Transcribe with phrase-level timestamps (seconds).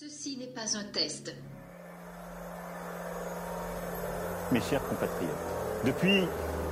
[0.00, 1.34] Ceci n'est pas un test.
[4.52, 5.28] Mes chers compatriotes,
[5.84, 6.22] depuis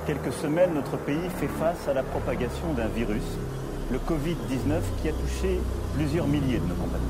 [0.05, 3.23] quelques semaines, notre pays fait face à la propagation d'un virus,
[3.91, 5.59] le Covid-19, qui a touché
[5.95, 7.01] plusieurs milliers de nos compatriotes.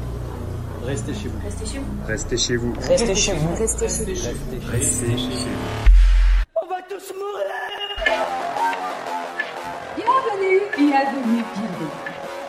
[0.86, 1.40] Restez chez vous.
[1.46, 1.94] Restez chez vous.
[2.08, 2.74] Restez chez vous.
[2.74, 3.56] Restez chez vous.
[3.56, 4.72] Restez chez vous.
[4.72, 5.90] Restez chez vous.
[6.64, 7.46] On va tous mourir
[9.96, 11.92] Bienvenue, bienvenue, bienvenue.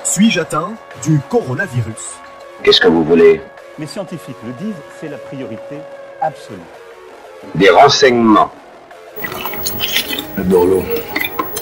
[0.05, 0.73] Suis-je atteint
[1.03, 2.15] du coronavirus?
[2.63, 3.43] Qu'est-ce que vous voulez?
[3.79, 5.77] Les scientifiques le disent, c'est la priorité
[6.21, 6.59] absolue.
[7.55, 8.51] Des renseignements.
[10.37, 10.83] Le Borloo,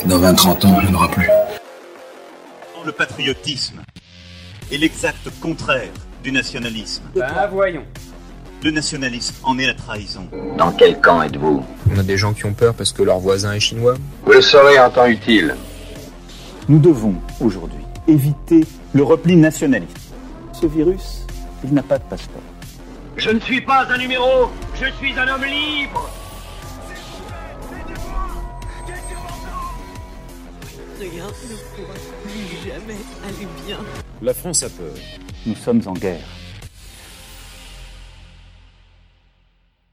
[0.06, 1.28] dans 20-30 ans, il n'y en aura plus.
[2.86, 3.82] Le patriotisme
[4.72, 5.90] est l'exact contraire
[6.22, 7.02] du nationalisme.
[7.14, 7.84] Ben voyons.
[8.62, 10.26] Le nationalisme en est la trahison.
[10.56, 11.62] Dans quel camp êtes-vous?
[11.94, 13.94] On a des gens qui ont peur parce que leur voisin est chinois.
[14.24, 15.54] Vous le saurez en temps utile.
[16.68, 18.64] Nous devons aujourd'hui éviter
[18.94, 19.98] le repli nationaliste.
[20.54, 21.25] Ce virus,
[21.66, 22.42] il n'a pas de passeport.
[23.16, 26.10] Je ne suis pas un numéro, je suis un homme libre
[30.98, 33.78] Rien ne pourra plus jamais aller bien.
[34.22, 34.94] La France a peur.
[35.44, 36.24] Nous sommes en guerre.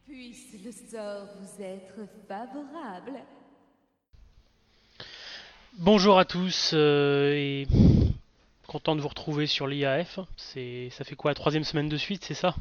[0.07, 3.19] Puisse le sort vous être favorable.
[5.77, 7.67] Bonjour à tous euh, et
[8.73, 10.19] content de vous retrouver sur l'IAF.
[10.35, 12.55] Ça fait quoi la troisième semaine de suite, c'est ça?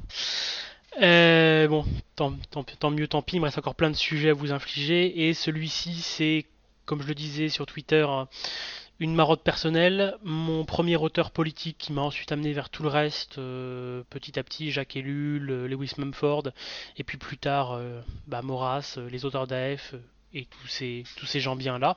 [1.00, 3.36] Euh, Bon, tant, mieux, tant pis.
[3.36, 6.44] Il me reste encore plein de sujets à vous infliger et celui-ci, c'est,
[6.84, 8.06] comme je le disais sur Twitter,
[9.00, 10.18] une marotte personnelle.
[10.22, 14.42] Mon premier auteur politique qui m'a ensuite amené vers tout le reste, euh, petit à
[14.42, 16.48] petit, Jacques Ellul, Lewis Mumford,
[16.98, 19.94] et puis plus tard, euh, bah, Maurras, les auteurs d'AF
[20.34, 21.96] et tous ces gens bien là.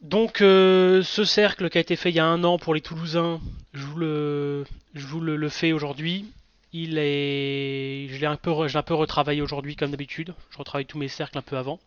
[0.00, 2.80] Donc euh, ce cercle qui a été fait il y a un an pour les
[2.80, 3.38] Toulousains,
[3.74, 6.26] je vous le, fais aujourd'hui.
[6.72, 10.34] Il est, je l'ai un peu, retravaillé aujourd'hui comme d'habitude.
[10.50, 11.80] Je retravaille tous mes cercles un peu avant.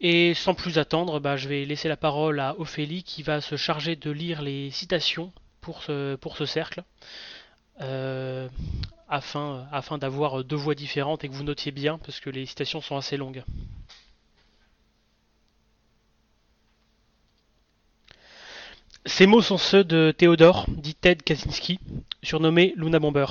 [0.00, 3.56] Et sans plus attendre, bah, je vais laisser la parole à Ophélie qui va se
[3.56, 6.82] charger de lire les citations pour ce, cercle.
[7.80, 8.48] Euh,
[9.08, 12.96] afin d'avoir deux voix différentes et que vous notiez bien parce que les citations sont
[12.96, 13.44] assez longues.
[19.06, 21.78] Ces mots sont ceux de Théodore, dit Ted Kaczynski,
[22.22, 23.26] surnommé Luna Bomber.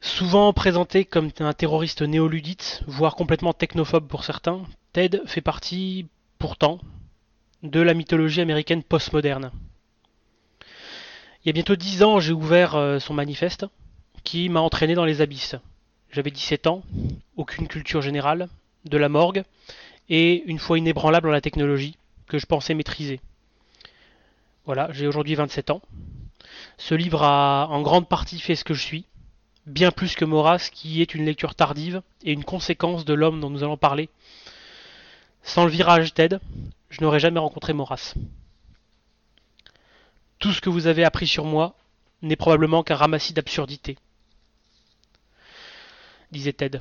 [0.00, 4.62] Souvent présenté comme un terroriste néoludite, voire complètement technophobe pour certains,
[4.92, 6.06] Ted fait partie,
[6.38, 6.78] pourtant,
[7.64, 9.50] de la mythologie américaine postmoderne.
[11.44, 13.66] Il y a bientôt dix ans, j'ai ouvert euh, son manifeste,
[14.22, 15.56] qui m'a entraîné dans les abysses.
[16.12, 16.84] J'avais 17 ans,
[17.36, 18.48] aucune culture générale,
[18.84, 19.42] de la morgue,
[20.08, 21.96] et une foi inébranlable en la technologie,
[22.28, 23.20] que je pensais maîtriser.
[24.64, 25.82] Voilà, j'ai aujourd'hui 27 ans.
[26.78, 29.04] Ce livre a en grande partie fait ce que je suis,
[29.66, 33.50] bien plus que Maurras, qui est une lecture tardive et une conséquence de l'homme dont
[33.50, 34.08] nous allons parler.
[35.42, 36.38] Sans le virage TED,
[36.90, 38.14] je n'aurais jamais rencontré Maurras.
[40.38, 41.74] Tout ce que vous avez appris sur moi
[42.22, 43.98] n'est probablement qu'un ramassis d'absurdités,
[46.30, 46.80] disait Ted.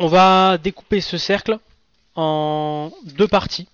[0.00, 1.58] On va découper ce cercle
[2.16, 3.68] en deux parties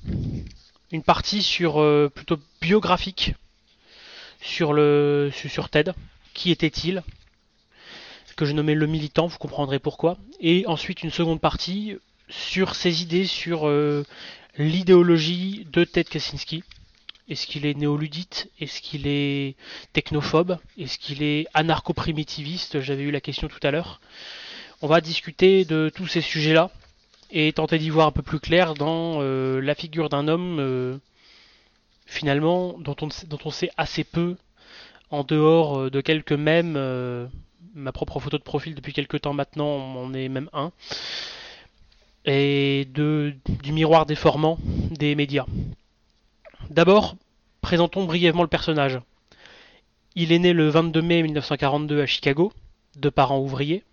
[0.93, 3.35] une partie sur euh, plutôt biographique
[4.41, 5.93] sur le sur Ted.
[6.35, 7.03] Qui était-il?
[8.37, 10.19] Que je nommais le militant, vous comprendrez pourquoi.
[10.41, 11.97] Et ensuite une seconde partie
[12.29, 14.05] sur ses idées sur euh,
[14.59, 16.63] l'idéologie de Ted Kaczynski.
[17.29, 18.51] Est-ce qu'il est néoludite?
[18.61, 19.57] Est-ce qu'il est
[19.93, 20.59] technophobe?
[20.79, 22.81] Est-ce qu'il est anarcho-primitiviste?
[22.81, 24.01] J'avais eu la question tout à l'heure.
[24.83, 26.71] On va discuter de tous ces sujets-là
[27.31, 30.99] et tenter d'y voir un peu plus clair dans euh, la figure d'un homme euh,
[32.07, 34.37] finalement dont on, sait assez peu
[35.11, 36.79] en dehors euh, de quelques mèmes
[37.75, 40.73] ma propre photo de profil depuis quelques temps maintenant on en est même un
[42.25, 44.59] et du miroir déformant
[44.91, 45.47] des médias.
[46.71, 47.15] D'abord
[47.61, 48.99] présentons brièvement le personnage.
[50.17, 52.53] Il est né le 22 mai 1942 à Chicago
[52.97, 53.85] de parents ouvriers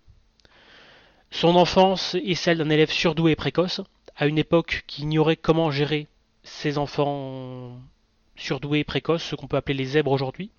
[1.34, 3.80] son enfance est celle d'un élève surdoué et précoce,
[4.16, 6.06] à une époque qui ignorait comment gérer
[6.44, 7.76] ses enfants
[8.36, 10.50] surdoués et précoces, ce qu'on peut appeler les zèbres aujourd'hui.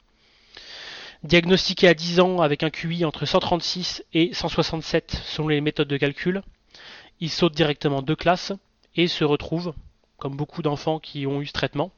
[1.24, 5.96] Diagnostiqué à 10 ans avec un QI entre 136 et 167 selon les méthodes de
[5.96, 6.44] calcul,
[7.22, 8.52] il saute directement deux classes
[8.98, 9.74] et se retrouve,
[10.18, 11.92] comme beaucoup d'enfants qui ont eu ce traitement,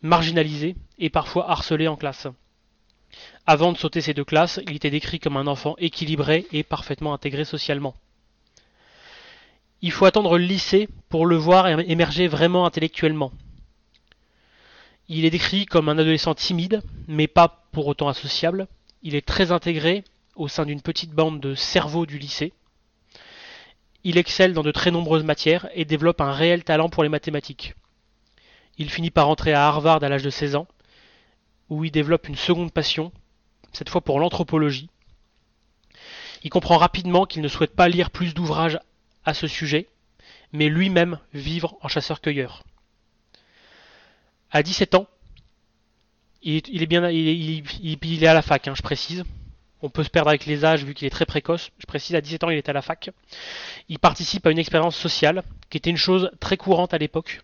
[0.00, 2.28] marginalisé et parfois harcelé en classe.
[3.46, 7.14] Avant de sauter ces deux classes, il était décrit comme un enfant équilibré et parfaitement
[7.14, 7.94] intégré socialement.
[9.82, 13.32] Il faut attendre le lycée pour le voir émerger vraiment intellectuellement.
[15.08, 18.68] Il est décrit comme un adolescent timide, mais pas pour autant associable.
[19.02, 20.04] il est très intégré
[20.36, 22.52] au sein d'une petite bande de cerveaux du lycée.
[24.04, 27.74] Il excelle dans de très nombreuses matières et développe un réel talent pour les mathématiques.
[28.78, 30.66] Il finit par entrer à Harvard à l'âge de 16 ans,
[31.68, 33.12] où il développe une seconde passion,
[33.72, 34.88] cette fois pour l'anthropologie.
[36.42, 38.78] Il comprend rapidement qu'il ne souhaite pas lire plus d'ouvrages
[39.24, 39.88] à ce sujet,
[40.52, 42.62] mais lui-même vivre en chasseur-cueilleur.
[44.50, 45.06] À 17 ans,
[46.42, 49.24] il est, bien, à la fac, hein, je précise.
[49.82, 51.70] On peut se perdre avec les âges vu qu'il est très précoce.
[51.78, 53.10] Je précise, à 17 ans, il est à la fac.
[53.88, 57.42] Il participe à une expérience sociale, qui était une chose très courante à l'époque.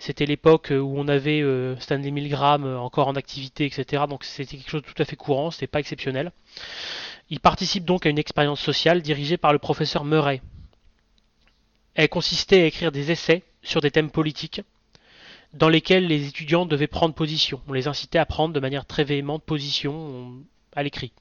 [0.00, 4.04] C'était l'époque où on avait euh, Stanley Milgram euh, encore en activité, etc.
[4.08, 6.30] Donc c'était quelque chose de tout à fait courant, c'était pas exceptionnel.
[7.30, 10.40] Il participe donc à une expérience sociale dirigée par le professeur Murray.
[11.94, 14.62] Elle consistait à écrire des essais sur des thèmes politiques
[15.52, 17.60] dans lesquels les étudiants devaient prendre position.
[17.66, 20.42] On les incitait à prendre de manière très véhémente position on-
[20.76, 21.12] à l'écrit.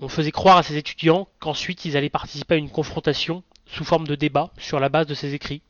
[0.00, 4.06] On faisait croire à ces étudiants qu'ensuite ils allaient participer à une confrontation sous forme
[4.08, 5.60] de débat sur la base de ces écrits.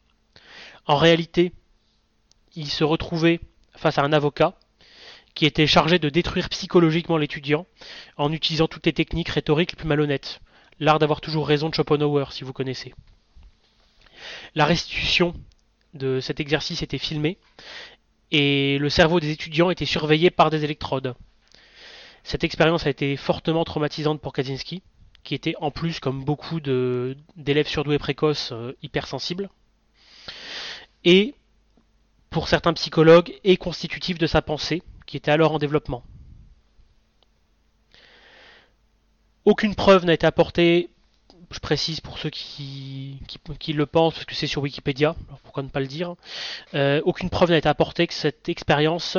[0.88, 1.52] En réalité,
[2.56, 3.40] ils se retrouvaient
[3.76, 4.54] face à un avocat
[5.34, 7.66] qui était chargé de détruire psychologiquement l'étudiant
[8.16, 10.40] en utilisant toutes les techniques rhétoriques les plus malhonnêtes.
[10.80, 12.94] L'art d'avoir toujours raison de Schopenhauer, si vous connaissez.
[14.54, 15.34] La restitution
[15.92, 17.36] de cet exercice était filmée
[18.30, 21.14] et le cerveau des étudiants était surveillé par des électrodes.
[22.24, 24.82] Cette expérience a été fortement traumatisante pour Kaczynski,
[25.22, 29.50] qui était en plus, comme beaucoup d'élèves surdoués précoces, euh, hypersensibles.
[31.04, 31.34] Et
[32.30, 36.02] pour certains psychologues, est constitutif de sa pensée, qui était alors en développement.
[39.44, 40.90] Aucune preuve n'a été apportée,
[41.50, 43.18] je précise pour ceux qui,
[43.72, 46.14] le pensent, parce que c'est sur Wikipédia, pourquoi ne pas le dire.
[46.74, 49.16] Euh, aucune preuve n'a été apportée que cette expérience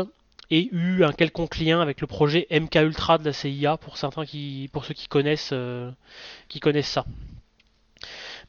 [0.52, 4.24] ait eu un quelconque lien avec le projet MK Ultra de la CIA, pour certains
[4.72, 4.94] pour ceux
[5.54, 5.92] euh,
[6.48, 7.06] qui connaissent ça.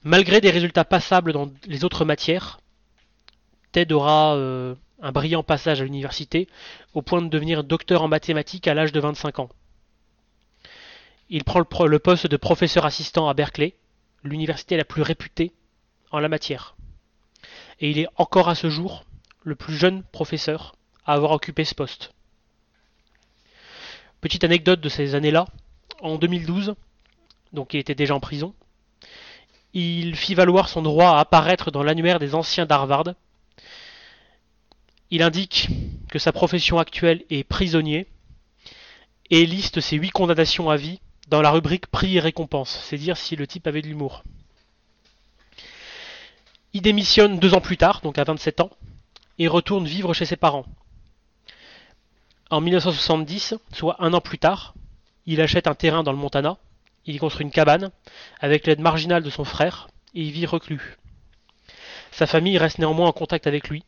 [0.02, 2.59] Malgré des résultats passables dans les autres matières,
[3.72, 6.48] Ted aura euh, un brillant passage à l'université,
[6.94, 9.48] au point de devenir docteur en mathématiques à l'âge de 25 ans.
[11.28, 13.74] Il prend le, poste de professeur assistant à Berkeley,
[14.24, 15.52] l'université la plus réputée
[16.10, 16.74] en la matière.
[17.78, 19.04] Et il est encore à ce jour
[19.42, 20.74] le plus jeune professeur
[21.06, 22.12] à avoir occupé ce poste.
[24.20, 25.46] Petite anecdote de ces années-là,
[26.00, 26.74] en 2012,
[27.52, 28.54] donc il était déjà en prison,
[29.72, 33.14] il fit valoir son droit à apparaître dans l'annuaire des anciens d'Harvard.
[35.10, 35.68] Il indique
[36.08, 38.06] que sa profession actuelle est prisonnier
[39.30, 42.80] et liste ses huit condamnations à vie dans la rubrique prix et récompense.
[42.84, 44.22] C'est dire si le type avait de l'humour.
[46.72, 48.70] Il démissionne deux ans plus tard, donc à 27 ans,
[49.38, 50.66] et retourne vivre chez ses parents.
[52.50, 54.74] En 1970, soit un an plus tard,
[55.26, 56.58] il achète un terrain dans le Montana,
[57.06, 57.90] il y construit une cabane,
[58.40, 60.96] avec l'aide marginale de son frère, et il vit reclus.
[62.12, 63.84] Sa famille reste néanmoins en contact avec lui.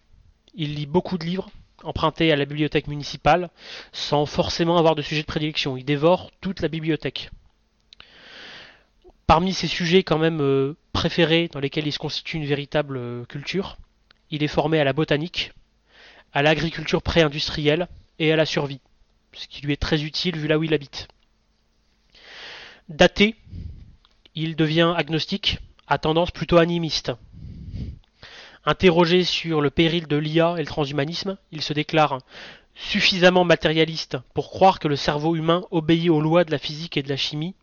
[0.55, 1.51] Il lit beaucoup de livres,
[1.83, 3.51] empruntés à la bibliothèque municipale,
[3.93, 5.77] sans forcément avoir de sujet de prédilection.
[5.77, 7.31] Il dévore toute la bibliothèque.
[9.27, 13.25] Parmi ses sujets quand même euh, préférés, dans lesquels il se constitue une véritable euh,
[13.25, 13.79] culture,
[14.31, 15.53] il est formé à la botanique,
[16.33, 17.89] à l'agriculture pré-industrielle
[18.19, 18.81] et à la survie,
[19.33, 21.09] ce qui lui est très utile vu là où il habite.
[22.89, 23.37] Daté,
[24.35, 27.13] il devient agnostique, à tendance plutôt animiste.
[28.65, 32.19] Interrogé sur le péril de l'IA et le transhumanisme, il se déclare
[32.75, 37.03] suffisamment matérialiste pour croire que le cerveau humain obéit aux lois de la physique et
[37.03, 37.55] de la chimie,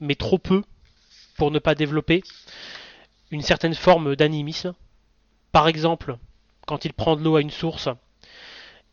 [0.00, 0.62] mais trop peu
[1.36, 2.22] pour ne pas développer
[3.30, 4.74] une certaine forme d'animisme.
[5.52, 6.18] Par exemple,
[6.66, 7.88] quand il prend de l'eau à une source,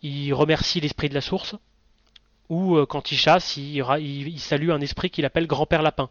[0.01, 1.55] il remercie l'esprit de la source,
[2.49, 6.09] ou euh, quand il chasse, il, salue un esprit qu'il appelle grand-père lapin.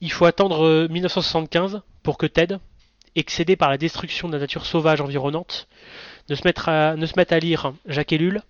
[0.00, 2.58] Il faut attendre euh, 1975 pour que Ted,
[3.16, 5.66] excédé par la destruction de la nature sauvage environnante,
[6.28, 8.42] ne se mette à, lire Jacques Ellul,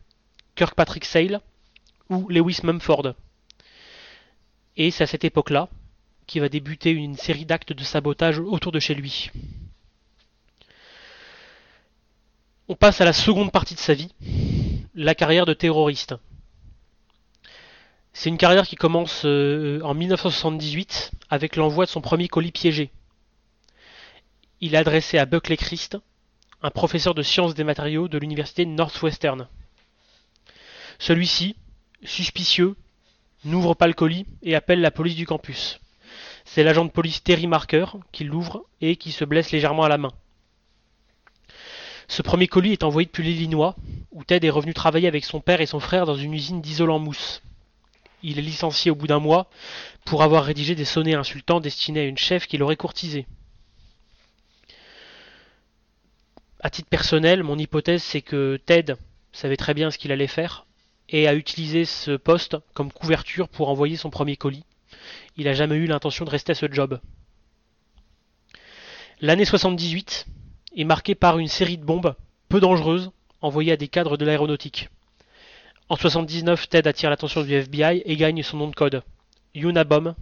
[0.56, 1.40] Kirkpatrick Sale
[2.10, 3.14] ou Lewis Mumford.
[4.76, 5.70] Et c'est à cette époque-là
[6.26, 9.30] qu'il va débuter une série d'actes de sabotage autour de chez lui.
[12.68, 14.12] On passe à la seconde partie de sa vie,
[14.94, 16.14] la carrière de terroriste.
[18.12, 22.90] C'est une carrière qui commence euh, en 1978 avec l'envoi de son premier colis piégé.
[24.60, 25.98] Il est adressé à Buckley Christ,
[26.62, 29.48] un professeur de sciences des matériaux de l'université Northwestern.
[30.98, 31.56] Celui-ci,
[32.02, 32.74] suspicieux,
[33.44, 35.78] n'ouvre pas le colis et appelle la police du campus.
[36.46, 39.98] C'est l'agent de police Terry Marker qui l'ouvre et qui se blesse légèrement à la
[39.98, 40.12] main.
[42.08, 43.76] Ce premier colis est envoyé depuis l'Illinois,
[44.10, 46.98] où Ted est revenu travailler avec son père et son frère dans une usine d'isolant
[46.98, 47.42] mousse.
[48.22, 49.50] Il est licencié au bout d'un mois
[50.06, 53.26] pour avoir rédigé des sonnets insultants destinés à une chef qui l'aurait courtisé.
[56.60, 58.94] À titre personnel, mon hypothèse c'est que Ted
[59.32, 60.66] savait très bien ce qu'il allait faire
[61.08, 64.64] et a utilisé ce poste comme couverture pour envoyer son premier colis.
[65.36, 66.98] Il n'a jamais eu l'intention de rester à ce job.
[69.20, 70.26] L'année 78
[70.76, 72.14] est marquée par une série de bombes
[72.48, 73.10] peu dangereuses
[73.40, 74.88] envoyées à des cadres de l'aéronautique.
[75.88, 79.02] En 79, Ted attire l'attention du FBI et gagne son nom de code,
[79.54, 80.14] Unabomb,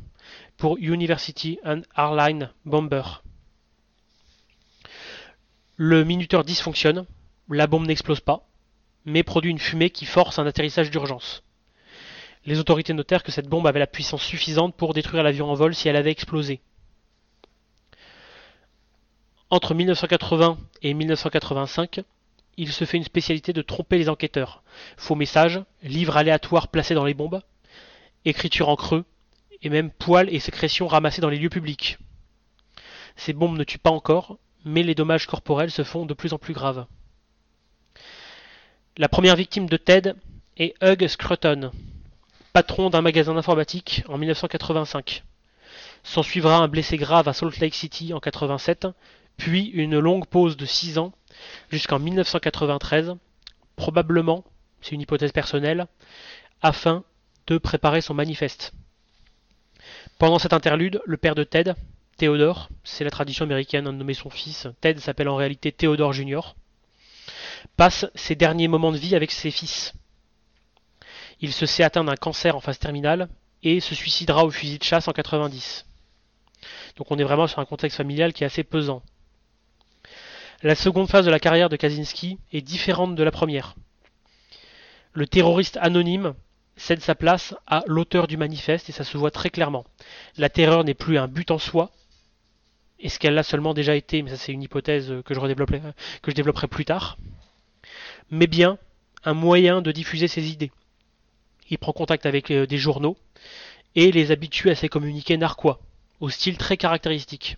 [0.56, 3.02] pour University and Airline Bomber.
[5.76, 7.04] Le minuteur dysfonctionne,
[7.48, 8.46] la bombe n'explose pas,
[9.04, 11.42] mais produit une fumée qui force un atterrissage d'urgence.
[12.46, 15.74] Les autorités notèrent que cette bombe avait la puissance suffisante pour détruire l'avion en vol
[15.74, 16.60] si elle avait explosé.
[19.50, 22.02] Entre 1980 et 1985,
[22.56, 24.62] il se fait une spécialité de tromper les enquêteurs.
[24.96, 27.42] Faux messages, livres aléatoires placés dans les bombes,
[28.24, 29.04] écriture en creux,
[29.62, 31.98] et même poils et sécrétions ramassés dans les lieux publics.
[33.16, 36.38] Ces bombes ne tuent pas encore, mais les dommages corporels se font de plus en
[36.38, 36.86] plus graves.
[38.96, 40.14] La première victime de Ted
[40.56, 41.72] est Hugh Scruton,
[42.52, 45.24] patron d'un magasin d'informatique en 1985.
[46.04, 48.86] S'en suivra un blessé grave à Salt Lake City en 87,
[49.36, 51.12] puis une longue pause de 6 ans
[51.70, 53.16] jusqu'en 1993,
[53.76, 54.44] probablement,
[54.80, 55.86] c'est une hypothèse personnelle,
[56.62, 57.04] afin
[57.46, 58.72] de préparer son manifeste.
[60.18, 61.74] Pendant cet interlude, le père de Ted,
[62.16, 66.54] Théodore, c'est la tradition américaine de nommer son fils, Ted s'appelle en réalité Théodore Jr.,
[67.76, 69.94] passe ses derniers moments de vie avec ses fils.
[71.40, 73.28] Il se sait atteint d'un cancer en phase terminale
[73.62, 75.86] et se suicidera au fusil de chasse en 90.
[76.96, 79.02] Donc on est vraiment sur un contexte familial qui est assez pesant.
[80.62, 83.74] La seconde phase de la carrière de Kaczynski est différente de la première.
[85.12, 86.34] Le terroriste anonyme
[86.76, 89.84] cède sa place à l'auteur du manifeste et ça se voit très clairement.
[90.36, 91.90] La terreur n'est plus un but en soi,
[93.04, 96.30] et ce qu'elle l'a seulement déjà été, mais ça c'est une hypothèse que je, que
[96.30, 97.18] je développerai plus tard,
[98.30, 98.78] mais bien
[99.24, 100.72] un moyen de diffuser ses idées.
[101.68, 103.18] Il prend contact avec euh, des journaux
[103.94, 105.80] et les habitue à ses communiqués narquois,
[106.20, 107.56] au style très caractéristique.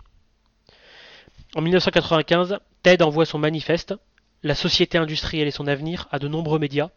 [1.54, 3.94] En 1995, Ted envoie son manifeste,
[4.42, 6.90] La société industrielle et son avenir, à de nombreux médias.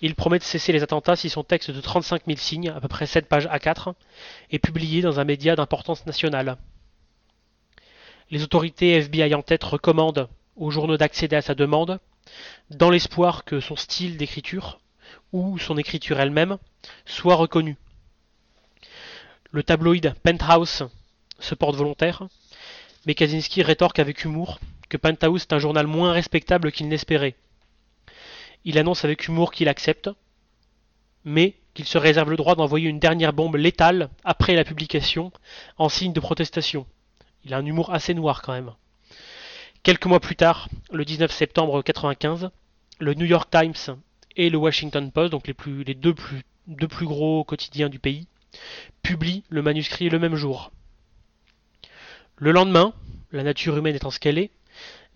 [0.00, 2.88] Il promet de cesser les attentats si son texte de 35 000 signes, à peu
[2.88, 3.92] près 7 pages A4,
[4.50, 6.56] est publié dans un média d'importance nationale.
[8.30, 11.98] Les autorités FBI en tête recommandent aux journaux d'accéder à sa demande,
[12.70, 14.80] dans l'espoir que son style d'écriture,
[15.32, 16.58] ou son écriture elle-même,
[17.06, 17.76] soit reconnue.
[19.50, 20.88] Le tabloïd Penthouse
[21.38, 22.24] se porte volontaire,
[23.06, 27.34] mais Kaczynski rétorque avec humour que Penthouse est un journal moins respectable qu'il n'espérait.
[28.66, 30.10] Il annonce avec humour qu'il accepte,
[31.24, 35.32] mais qu'il se réserve le droit d'envoyer une dernière bombe létale après la publication,
[35.78, 36.86] en signe de protestation.
[37.48, 38.72] Il a un humour assez noir quand même.
[39.82, 42.50] Quelques mois plus tard, le 19 septembre 1995,
[42.98, 43.96] le New York Times
[44.36, 48.26] et le Washington Post, donc les, deux, plus, deux plus gros quotidiens du pays,
[49.02, 50.72] publient le manuscrit le même jour.
[52.36, 52.92] Le lendemain,
[53.32, 54.50] la nature humaine étant ce qu'elle est,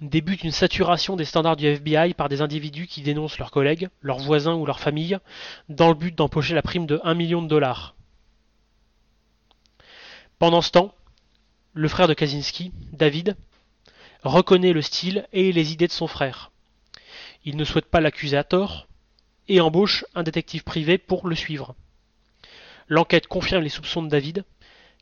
[0.00, 4.20] débute une saturation des standards du FBI par des individus qui dénoncent leurs collègues, leurs
[4.20, 5.18] voisins ou leurs familles,
[5.68, 7.94] dans le but d'empocher la prime de 1 million de dollars.
[10.38, 10.94] Pendant ce temps,
[11.74, 13.36] le frère de Kaczynski, David,
[14.22, 16.50] reconnaît le style et les idées de son frère.
[17.44, 18.86] Il ne souhaite pas l'accuser à tort
[19.48, 21.74] et embauche un détective privé pour le suivre.
[22.88, 24.44] L'enquête confirme les soupçons de David,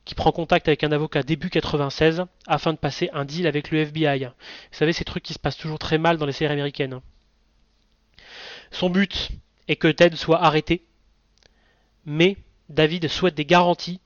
[0.04, 3.80] qui prend contact avec un avocat début 96 afin de passer un deal avec le
[3.80, 4.24] FBI.
[4.24, 4.32] Vous
[4.70, 7.00] savez, ces trucs qui se passent toujours très mal dans les séries américaines.
[8.70, 9.30] Son but
[9.68, 10.86] est que Ted soit arrêté,
[12.06, 12.36] mais
[12.68, 14.00] David souhaite des garanties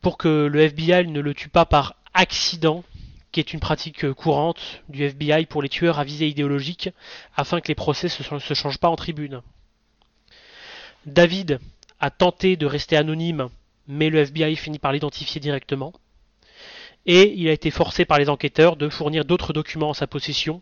[0.00, 2.84] pour que le FBI ne le tue pas par accident
[3.32, 6.90] qui est une pratique courante du FBI pour les tueurs à visée idéologique,
[7.36, 9.42] afin que les procès ne se, changent pas en tribune.
[11.06, 11.60] David
[12.00, 13.48] a tenté de rester anonyme,
[13.86, 15.92] mais le FBI finit par l'identifier directement.
[17.06, 20.60] Et il a été forcé par les enquêteurs de fournir d'autres documents en sa possession,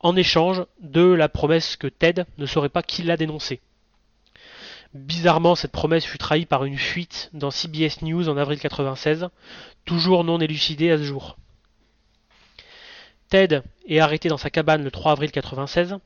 [0.00, 3.60] en échange de la promesse que Ted ne saurait pas qui l'a dénoncé.
[4.94, 9.28] Bizarrement, cette promesse fut trahie par une fuite dans CBS News en avril 1996,
[9.84, 11.36] toujours non élucidée à ce jour.
[13.28, 15.98] Ted est arrêté dans sa cabane le 3 avril 1996.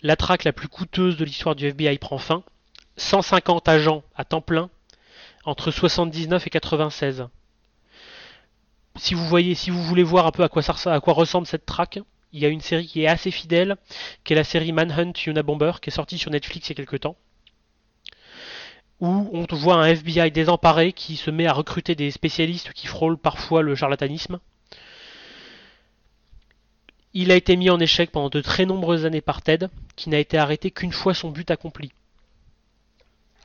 [0.00, 2.42] La traque la plus coûteuse de l'histoire du FBI prend fin.
[2.96, 4.70] 150 agents à temps plein
[5.44, 7.26] entre 79 et 96.
[8.96, 11.98] Si vous voulez voir un peu à quoi, à quoi ressemble cette traque,
[12.32, 13.76] il y a une série qui est assez fidèle,
[14.24, 17.00] qui est la série Manhunt Unabomber, qui est sortie sur Netflix il y a quelques
[17.00, 17.16] temps,
[19.00, 23.16] où on voit un FBI désemparé qui se met à recruter des spécialistes qui frôlent
[23.16, 24.38] parfois le charlatanisme.
[27.12, 30.18] Il a été mis en échec pendant de très nombreuses années par Ted, qui n'a
[30.18, 31.92] été arrêté qu'une fois son but accompli.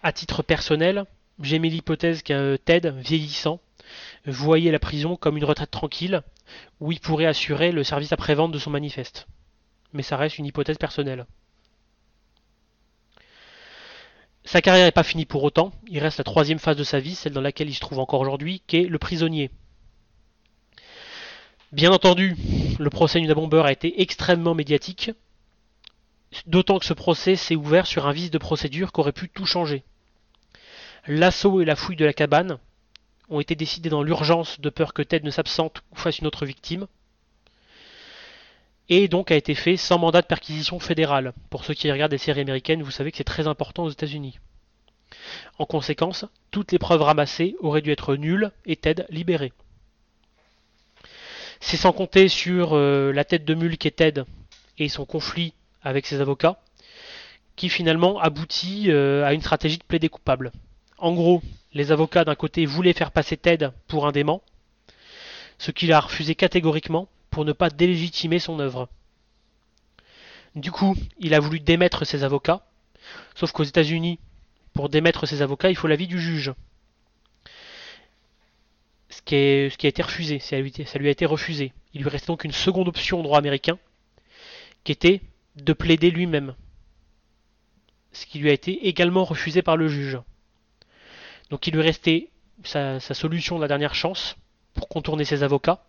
[0.03, 1.05] À titre personnel,
[1.41, 3.59] j'ai mis l'hypothèse qu'un Ted, vieillissant,
[4.25, 6.21] voyait la prison comme une retraite tranquille,
[6.79, 9.27] où il pourrait assurer le service après-vente de son manifeste.
[9.93, 11.25] Mais ça reste une hypothèse personnelle.
[14.45, 17.15] Sa carrière n'est pas finie pour autant, il reste la troisième phase de sa vie,
[17.15, 19.49] celle dans laquelle il se trouve encore aujourd'hui, qui est le prisonnier.
[21.71, 22.35] Bien entendu,
[22.79, 25.11] le procès Nuna Bomber a été extrêmement médiatique,
[26.45, 29.47] d'autant que ce procès s'est ouvert sur un vice de procédure qui aurait pu tout
[29.47, 29.83] changer.
[31.07, 32.59] L'assaut et la fouille de la cabane
[33.29, 36.45] ont été décidés dans l'urgence de peur que Ted ne s'absente ou fasse une autre
[36.45, 36.85] victime,
[38.89, 41.33] et donc a été fait sans mandat de perquisition fédérale.
[41.49, 44.39] Pour ceux qui regardent des séries américaines, vous savez que c'est très important aux États-Unis.
[45.57, 49.53] En conséquence, toutes les preuves ramassées auraient dû être nulles et Ted libéré.
[51.59, 54.23] C'est sans compter sur euh, la tête de mule qu'est Ted
[54.77, 56.59] et son conflit avec ses avocats,
[57.55, 60.51] qui finalement aboutit euh, à une stratégie de plaider coupable.
[60.97, 61.41] En gros,
[61.73, 64.41] les avocats d'un côté voulaient faire passer Ted pour un dément,
[65.57, 68.87] ce qu'il a refusé catégoriquement pour ne pas délégitimer son œuvre.
[70.55, 72.65] Du coup, il a voulu démettre ses avocats,
[73.35, 74.19] sauf qu'aux États-Unis,
[74.71, 76.53] pour démettre ses avocats, il faut l'avis du juge.
[79.09, 81.73] Ce qui, a été refusé, ça lui, a été refusé.
[81.93, 83.77] Il lui restait donc une seconde option au droit américain,
[84.85, 85.19] qui était
[85.57, 86.55] de plaider lui-même.
[88.13, 90.19] Ce qui lui a été également refusé par le juge.
[91.49, 92.29] Donc il lui restait
[92.63, 94.37] sa, sa solution de la dernière chance
[94.73, 95.83] pour contourner ses avocats,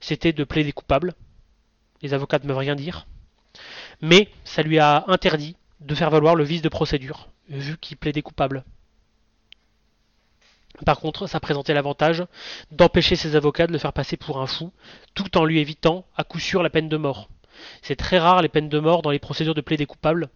[0.00, 1.14] c'était de plaider coupable.
[2.02, 3.06] Les avocats ne peuvent rien dire.
[4.00, 8.22] Mais ça lui a interdit de faire valoir le vice de procédure, vu qu'il plaidait
[8.22, 8.64] coupable.
[10.84, 12.24] Par contre, ça présentait l'avantage
[12.70, 14.72] d'empêcher ses avocats de le faire passer pour un fou,
[15.14, 17.28] tout en lui évitant à coup sûr la peine de mort.
[17.82, 20.28] C'est très rare les peines de mort dans les procédures de plaider coupable,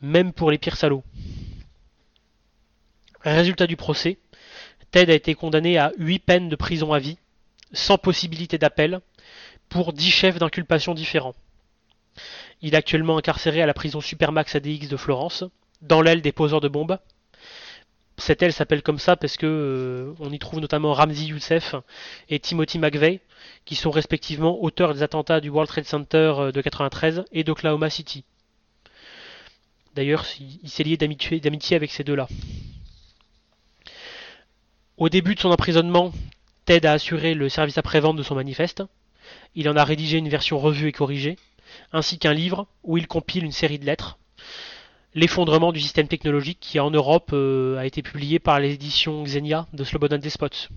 [0.00, 1.02] même pour les pires salauds.
[3.22, 4.18] Résultat du procès,
[4.92, 7.18] Ted a été condamné à 8 peines de prison à vie,
[7.72, 9.00] sans possibilité d'appel,
[9.68, 11.34] pour 10 chefs d'inculpation différents.
[12.62, 15.44] Il est actuellement incarcéré à la prison Supermax ADX de Florence,
[15.82, 16.98] dans l'aile des poseurs de bombes.
[18.18, 21.74] Cette aile s'appelle comme ça parce que euh, on y trouve notamment Ramzi Youssef
[22.30, 23.20] et Timothy McVeigh,
[23.66, 27.90] qui sont respectivement auteurs des attentats du World Trade Center euh, de 93 et d'Oklahoma
[27.90, 28.24] City.
[29.94, 32.28] D'ailleurs, il s'est lié d'amitié avec ces deux-là.
[34.98, 36.12] Au début de son emprisonnement,
[36.66, 38.82] Ted a assuré le service après-vente de son manifeste.
[39.54, 41.36] Il en a rédigé une version revue et corrigée,
[41.92, 44.18] ainsi qu'un livre où il compile une série de lettres.
[45.14, 49.68] L'effondrement du système technologique qui en Europe euh, a été publié par les éditions Xenia
[49.72, 50.68] de Slobodan Despot.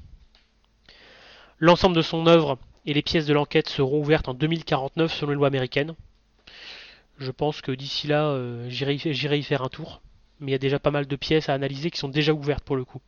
[1.57, 5.37] L'ensemble de son œuvre et les pièces de l'enquête seront ouvertes en 2049 selon les
[5.37, 5.95] lois américaines.
[7.17, 10.01] Je pense que d'ici là, euh, j'irai y faire un tour.
[10.39, 12.63] Mais il y a déjà pas mal de pièces à analyser qui sont déjà ouvertes
[12.63, 13.01] pour le coup.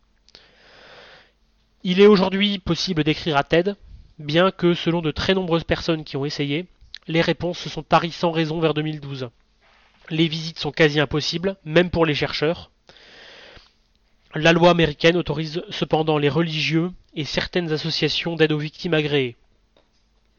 [1.83, 3.75] Il est aujourd'hui possible d'écrire à TED,
[4.19, 6.67] bien que selon de très nombreuses personnes qui ont essayé,
[7.07, 9.29] les réponses se sont taries sans raison vers 2012.
[10.11, 12.69] Les visites sont quasi impossibles, même pour les chercheurs.
[14.35, 19.35] La loi américaine autorise cependant les religieux et certaines associations d'aide aux victimes agréées.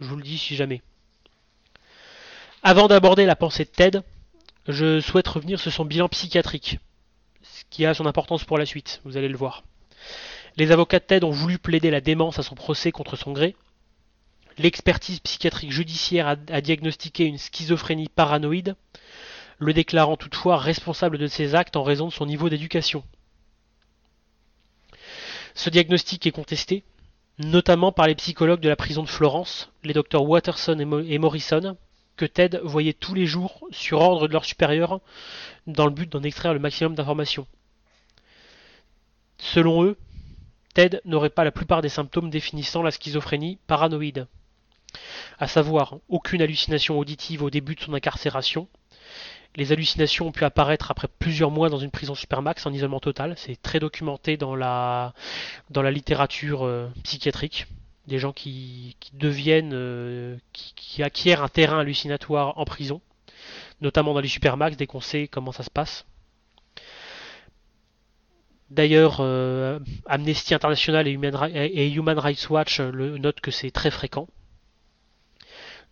[0.00, 0.80] Je vous le dis si jamais.
[2.62, 4.00] Avant d'aborder la pensée de Ted,
[4.68, 6.78] je souhaite revenir sur son bilan psychiatrique,
[7.42, 9.64] ce qui a son importance pour la suite, vous allez le voir.
[10.56, 13.56] Les avocats de Ted ont voulu plaider la démence à son procès contre son gré.
[14.58, 18.76] L'expertise psychiatrique judiciaire a, diagnostiqué une schizophrénie paranoïde,
[19.58, 23.02] le déclarant toutefois responsable de ses actes en raison de son niveau d'éducation.
[25.54, 26.84] Ce diagnostic est contesté,
[27.38, 31.76] notamment par les psychologues de la prison de Florence, les docteurs Watterson et Morrison,
[32.16, 35.00] que Ted voyait tous les jours sur ordre de leurs supérieurs
[35.66, 37.46] dans le but d'en extraire le maximum d'informations.
[39.38, 39.96] Selon eux,
[40.74, 44.26] Ted n'aurait pas la plupart des symptômes définissant la schizophrénie paranoïde,
[45.38, 48.68] à savoir aucune hallucination auditive au début de son incarcération.
[49.54, 53.34] Les hallucinations ont pu apparaître après plusieurs mois dans une prison supermax en isolement total.
[53.36, 55.12] C'est très documenté dans la,
[55.70, 57.66] littérature euh, psychiatrique.
[58.06, 63.00] Des gens qui, deviennent, euh, qui acquièrent un terrain hallucinatoire en prison,
[63.82, 66.06] notamment dans les supermax, dès qu'on sait comment ça se passe.
[68.72, 74.28] D'ailleurs, euh, Amnesty International et Human, Rights Watch le notent que c'est très fréquent.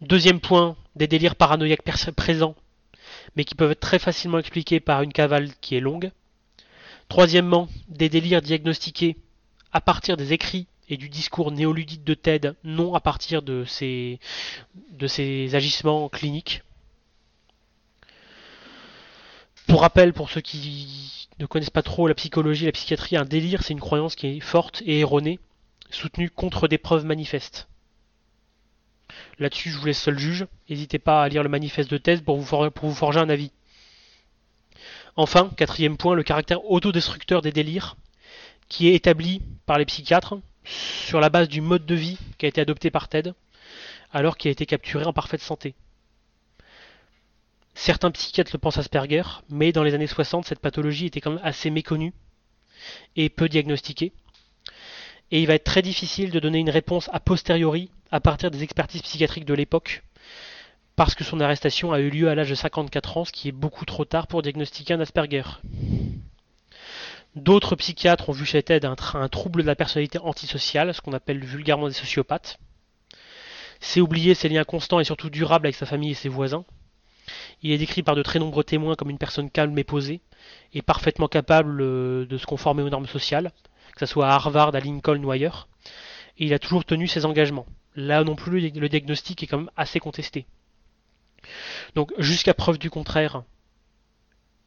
[0.01, 1.83] Deuxième point, des délires paranoïaques
[2.17, 2.55] présents,
[3.37, 6.11] mais qui peuvent être très facilement expliqués par une cavale qui est longue.
[7.11, 9.19] Troisièmement, des délires diagnostiqués
[9.73, 14.19] à partir des écrits et du discours néoludique de Ted, non à partir de ses
[15.55, 16.63] agissements cliniques.
[19.67, 23.63] Pour rappel, pour ceux qui ne connaissent pas trop la psychologie la psychiatrie, un délire,
[23.63, 25.41] c'est une croyance qui est forte et erronée,
[25.91, 27.69] soutenue contre des preuves manifestes.
[29.39, 30.47] Là-dessus, je vous laisse seul juge.
[30.69, 33.51] N'hésitez pas à lire le manifeste de thèse pour vous, pour vous forger un avis.
[35.17, 37.97] Enfin, quatrième point, le caractère autodestructeur des délires,
[38.69, 42.49] qui est établi par les psychiatres sur la base du mode de vie qui a
[42.49, 43.33] été adopté par Ted,
[44.13, 45.75] alors qu'il a été capturé en parfaite santé.
[47.83, 51.41] Certains psychiatres le pensent Asperger, mais dans les années 60, cette pathologie était quand même
[51.43, 52.13] assez méconnue
[53.17, 54.13] et peu diagnostiquée.
[55.31, 58.63] Et il va être très difficile de donner une réponse a posteriori à partir des
[58.63, 60.03] expertises psychiatriques de l'époque,
[60.95, 63.53] parce que son arrestation a eu lieu à l'âge de 54 ans, ce qui est
[63.53, 65.45] beaucoup trop tard pour diagnostiquer un Asperger.
[67.35, 71.15] D'autres psychiatres ont vu chez Ted un, un trouble de la personnalité antisociale, ce qu'on
[71.15, 72.59] appelle vulgairement des sociopathes.
[73.81, 76.67] C'est oublier ses liens constants et surtout durables avec sa famille et ses voisins.
[77.63, 80.21] Il est décrit par de très nombreux témoins comme une personne calme et posée,
[80.73, 83.53] et parfaitement capable euh, de se conformer aux normes sociales,
[83.95, 85.69] que ce soit à Harvard, à Lincoln ou ailleurs.
[86.39, 87.67] Et il a toujours tenu ses engagements.
[87.97, 90.47] Là non plus, le diagnostic est quand même assez contesté.
[91.95, 93.43] Donc jusqu'à preuve du contraire,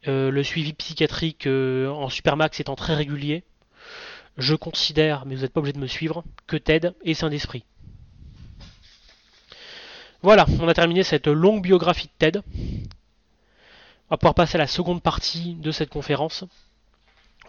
[0.06, 3.44] euh, le suivi psychiatrique euh, en Supermax étant très régulier,
[4.36, 7.64] je considère, mais vous n'êtes pas obligé de me suivre, que Ted est saint d'esprit.
[10.24, 12.40] Voilà, on a terminé cette longue biographie de Ted.
[12.56, 16.44] On va pouvoir passer à la seconde partie de cette conférence,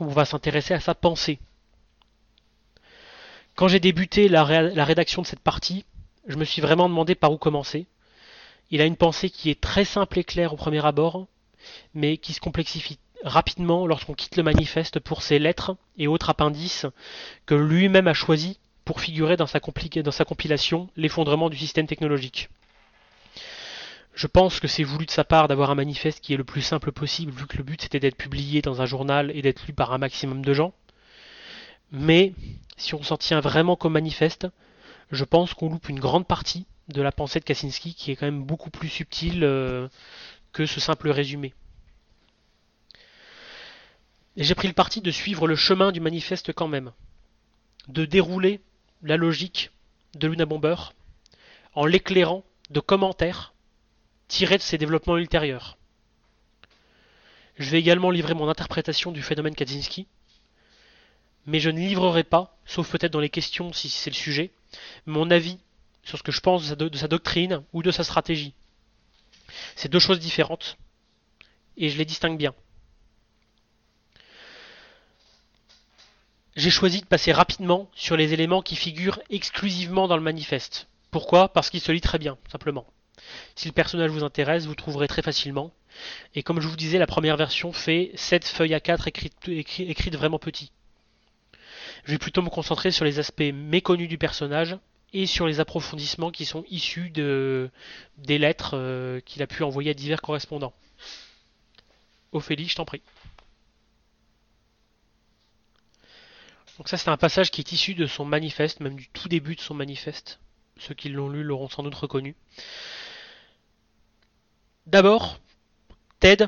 [0.01, 1.39] où on va s'intéresser à sa pensée.
[3.55, 5.85] Quand j'ai débuté la, rédaction de cette partie,
[6.27, 7.85] je me suis vraiment demandé par où commencer.
[8.71, 11.27] Il a une pensée qui est très simple et claire au premier abord,
[11.93, 16.87] mais qui se complexifie rapidement lorsqu'on quitte le manifeste pour ses lettres et autres appendices
[17.45, 22.49] que lui-même a choisi pour figurer dans sa compilation L'effondrement du système technologique.
[24.15, 26.61] Je pense que c'est voulu de sa part d'avoir un manifeste qui est le plus
[26.61, 29.73] simple possible, vu que le but c'était d'être publié dans un journal et d'être lu
[29.73, 30.73] par un maximum de gens.
[31.91, 32.33] Mais
[32.77, 34.47] si on s'en tient vraiment comme manifeste,
[35.11, 38.25] je pense qu'on loupe une grande partie de la pensée de Kaczynski qui est quand
[38.25, 39.89] même beaucoup plus subtile euh,
[40.53, 41.53] que ce simple résumé.
[44.37, 46.93] J'ai pris le parti de suivre le chemin du manifeste quand même,
[47.89, 48.61] de dérouler
[49.01, 49.71] la logique
[50.15, 50.75] de Luna Bomber
[51.73, 53.53] en l'éclairant de commentaires
[54.27, 55.77] tirés de ses développements ultérieurs.
[57.57, 60.07] Je vais également livrer mon interprétation du phénomène Kaczynski,
[61.45, 64.51] mais je ne livrerai pas, sauf peut-être dans les questions si c'est le sujet,
[65.05, 65.59] mon avis
[66.03, 68.53] sur ce que je pense de sa, doctrine ou de sa stratégie.
[69.75, 70.77] C'est deux choses différentes,
[71.77, 72.53] et je les distingue bien.
[76.55, 80.87] J'ai choisi de passer rapidement sur les éléments qui figurent exclusivement dans le manifeste.
[81.11, 81.49] Pourquoi?
[81.49, 82.85] Parce qu'il se lit très bien, simplement.
[83.55, 85.71] Si le personnage vous intéresse, vous trouverez très facilement.
[86.33, 90.39] Et comme je vous disais, la première version fait 7 feuilles à 4 écrites, vraiment
[90.39, 90.71] petit.
[92.03, 94.77] Je vais plutôt me concentrer sur les aspects méconnus du personnage
[95.13, 97.69] et sur les approfondissements qui sont issus de,
[98.17, 100.73] des lettres euh, qu'il a pu envoyer à divers correspondants.
[102.33, 103.01] Ophélie, je t'en prie.
[106.77, 109.55] Donc ça c'est un passage qui est issu de son manifeste, même du tout début
[109.55, 110.39] de son manifeste.
[110.77, 112.35] Ceux qui l'ont lu l'auront sans doute reconnu.
[114.85, 115.39] D'abord,
[116.19, 116.45] Ted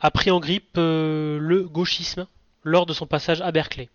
[0.00, 2.26] a pris en grippe euh, le gauchisme
[2.62, 3.90] lors de son passage à Berkeley.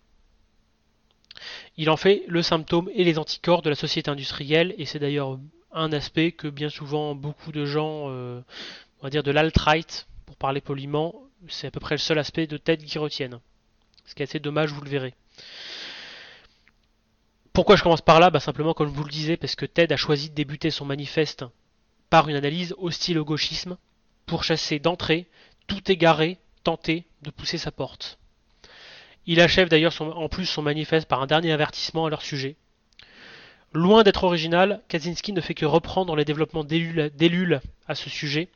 [1.76, 5.38] Il en fait le symptôme et les anticorps de la société industrielle, et c'est d'ailleurs
[5.72, 8.40] un aspect que bien souvent beaucoup de gens, euh,
[9.00, 11.14] on va dire de l'alt-right, pour parler poliment,
[11.48, 13.40] c'est à peu près le seul aspect de Ted qui retiennent.
[14.06, 15.14] Ce qui est assez dommage, vous le verrez.
[17.52, 18.30] Pourquoi je commence par là?
[18.30, 20.84] Bah Simplement, comme je vous le disais, parce que Ted a choisi de débuter son
[20.84, 21.44] manifeste
[22.10, 23.76] par une analyse hostile au gauchisme,
[24.26, 25.26] pour chasser d'entrée
[25.66, 28.18] tout égaré, tenter de pousser sa porte.
[29.26, 32.56] Il achève d'ailleurs en plus son manifeste par un dernier avertissement à leur sujet.
[33.72, 38.48] Loin d'être original, Kaczynski ne fait que reprendre les développements d'Ellul à ce sujet,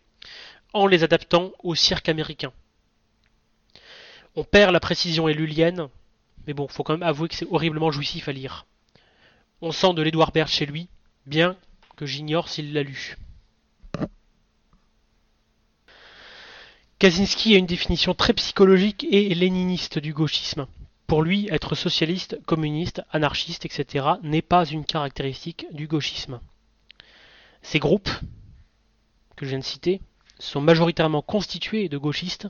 [0.72, 2.52] en les adaptant au cirque américain.
[4.34, 5.88] On perd la précision ellulienne,
[6.46, 8.64] mais bon, faut quand même avouer que c'est horriblement jouissif à lire.
[9.60, 10.88] On sent de l'Edouard Baird chez lui,
[11.26, 11.56] bien
[11.96, 13.16] que j'ignore s'il l'a lu.
[17.02, 20.68] Kaczynski a une définition très psychologique et léniniste du gauchisme.
[21.08, 24.06] Pour lui, être socialiste, communiste, anarchiste, etc.
[24.22, 26.40] n'est pas une caractéristique du gauchisme.
[27.60, 28.08] Ces groupes,
[29.34, 30.00] que je viens de citer,
[30.38, 32.46] sont majoritairement constitués de gauchistes,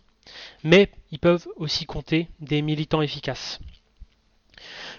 [0.65, 3.59] mais ils peuvent aussi compter des militants efficaces.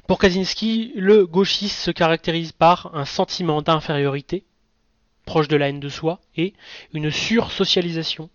[0.08, 4.46] Pour Kaczynski, le gauchiste se caractérise par un sentiment d'infériorité,
[5.26, 6.56] proche de la haine de soi, et
[6.96, 8.32] une sursocialisation,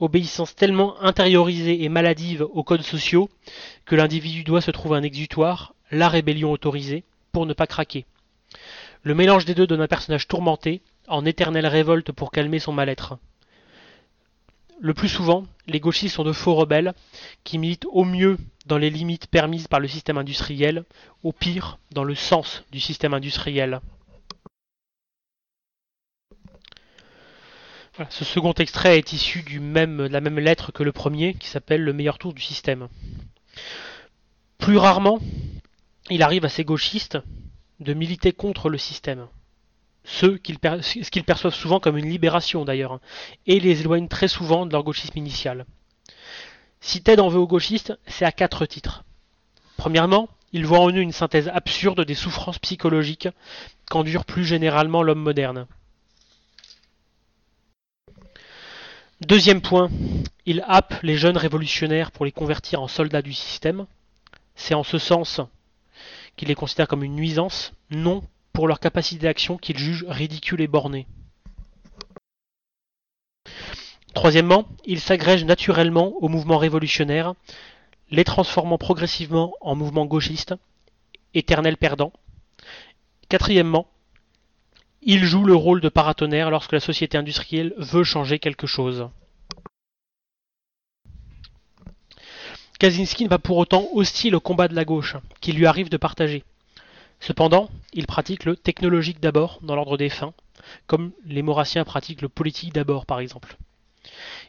[0.00, 3.30] obéissance tellement intériorisée et maladive aux codes sociaux
[3.84, 8.06] que l'individu doit se trouver un exutoire, la rébellion autorisée, pour ne pas craquer.
[9.02, 13.18] Le mélange des deux donne un personnage tourmenté, en éternelle révolte pour calmer son mal-être.
[14.80, 16.94] Le plus souvent, les gauchistes sont de faux rebelles
[17.44, 20.84] qui militent au mieux dans les limites permises par le système industriel,
[21.22, 23.80] au pire dans le sens du système industriel.
[28.08, 31.92] Ce second extrait est issu de la même lettre que le premier, qui s'appelle Le
[31.92, 32.88] meilleur tour du système.
[34.58, 35.18] Plus rarement,
[36.08, 37.18] il arrive à ces gauchistes
[37.80, 39.26] de militer contre le système.
[40.04, 43.00] Ce qu'ils, ce qu'ils perçoivent souvent comme une libération d'ailleurs,
[43.46, 45.66] et les éloignent très souvent de leur gauchisme initial.
[46.80, 49.04] Si Ted en veut aux gauchistes, c'est à quatre titres.
[49.76, 53.28] Premièrement, il voit en eux une synthèse absurde des souffrances psychologiques
[53.88, 55.66] qu'endure plus généralement l'homme moderne.
[59.20, 59.90] Deuxième point,
[60.46, 63.86] il happe les jeunes révolutionnaires pour les convertir en soldats du système.
[64.54, 65.42] C'est en ce sens
[66.36, 68.22] qu'il les considère comme une nuisance, non
[68.54, 71.06] pour leur capacité d'action qu'il juge ridicule et bornée.
[74.14, 77.34] Troisièmement, il s'agrège naturellement au mouvement révolutionnaire,
[78.10, 80.54] les transformant progressivement en mouvement gauchiste,
[81.34, 82.12] éternel perdant.
[83.28, 83.86] Quatrièmement,
[85.02, 89.08] il joue le rôle de paratonnerre lorsque la société industrielle veut changer quelque chose.
[92.78, 95.96] Kaczynski n'est pas pour autant hostile au combat de la gauche, qu'il lui arrive de
[95.96, 96.44] partager.
[97.20, 100.32] Cependant, il pratique le technologique d'abord, dans l'ordre des fins,
[100.86, 103.58] comme les maurassiens pratiquent le politique d'abord, par exemple.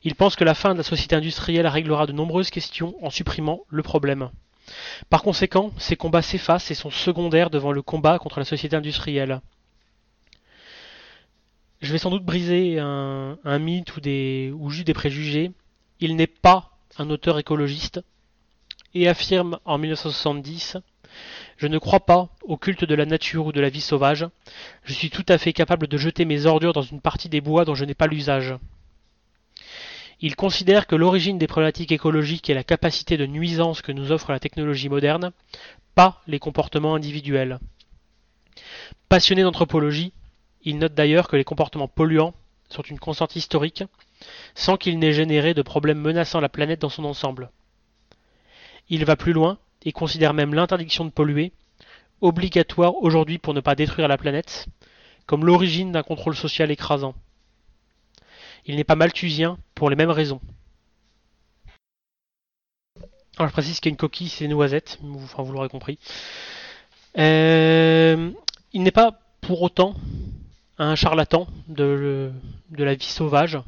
[0.03, 3.61] Il pense que la fin de la société industrielle réglera de nombreuses questions en supprimant
[3.67, 4.31] le problème.
[5.09, 9.41] Par conséquent, ces combats s'effacent et sont secondaires devant le combat contre la société industrielle.
[11.81, 15.51] Je vais sans doute briser un, mythe ou, des, ou juste des préjugés.
[15.99, 18.01] Il n'est pas un auteur écologiste
[18.93, 20.77] et affirme en 1970
[21.57, 24.27] Je ne crois pas au culte de la nature ou de la vie sauvage.
[24.83, 27.65] Je suis tout à fait capable de jeter mes ordures dans une partie des bois
[27.65, 28.53] dont je n'ai pas l'usage.
[30.19, 34.31] Il considère que l'origine des problématiques écologiques est la capacité de nuisance que nous offre
[34.31, 35.31] la technologie moderne,
[35.95, 37.57] pas les comportements individuels.
[39.09, 40.13] Passionné d'anthropologie,
[40.63, 42.33] il note d'ailleurs que les comportements polluants
[42.69, 43.83] sont une constante historique,
[44.55, 47.51] sans qu'il n'ait généré de problèmes menaçant la planète dans son ensemble.
[48.89, 51.51] Il va plus loin et considère même l'interdiction de polluer,
[52.21, 54.67] obligatoire aujourd'hui pour ne pas détruire la planète,
[55.25, 57.15] comme l'origine d'un contrôle social écrasant.
[58.65, 60.39] Il n'est pas malthusien pour les mêmes raisons.
[63.39, 65.97] Je précise qu'il une coquille, c'est noisettes, enfin vous l'aurez compris.
[67.17, 68.31] Euh,
[68.71, 69.95] il n'est pas pour autant
[70.81, 72.31] un charlatan de,
[72.77, 73.59] la vie sauvage.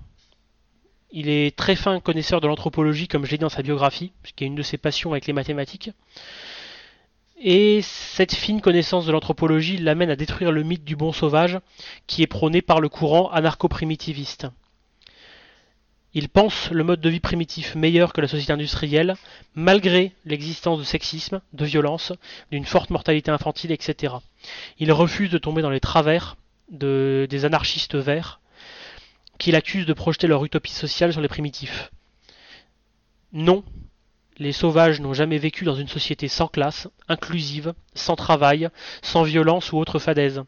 [1.11, 4.43] Il est très fin connaisseur de l'anthropologie, comme je l'ai dit dans sa biographie, qui
[4.43, 5.91] est une de ses passions avec les mathématiques.
[7.39, 11.59] Et cette fine connaissance de l'anthropologie l'amène à détruire le mythe du bon sauvage,
[12.07, 14.47] qui est prôné par le courant anarcho-primitiviste.
[16.15, 19.15] Il pense le mode de vie primitif meilleur que la société industrielle,
[19.55, 22.11] malgré l'existence de sexisme, de violence,
[22.51, 24.15] d'une forte mortalité infantile, etc.
[24.79, 26.37] Il refuse de tomber dans les travers
[26.69, 28.39] de, des anarchistes verts
[29.37, 31.91] qu'il accuse de projeter leur utopie sociale sur les primitifs.
[33.33, 33.63] Non,
[34.37, 38.69] les sauvages n'ont jamais vécu dans une société sans classe, inclusive, sans travail,
[39.01, 40.43] sans violence ou autre fadaise.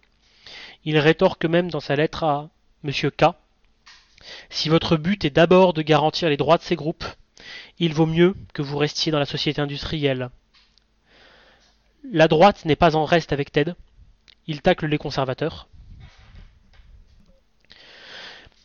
[0.85, 2.49] Il rétorque même dans sa lettre à
[2.83, 2.91] M.
[2.91, 3.25] K.
[4.49, 7.05] Si votre but est d'abord de garantir les droits de ces groupes,
[7.79, 10.29] il vaut mieux que vous restiez dans la société industrielle.
[12.11, 13.73] La droite n'est pas en reste avec Ted.
[14.47, 15.67] Il tacle les conservateurs.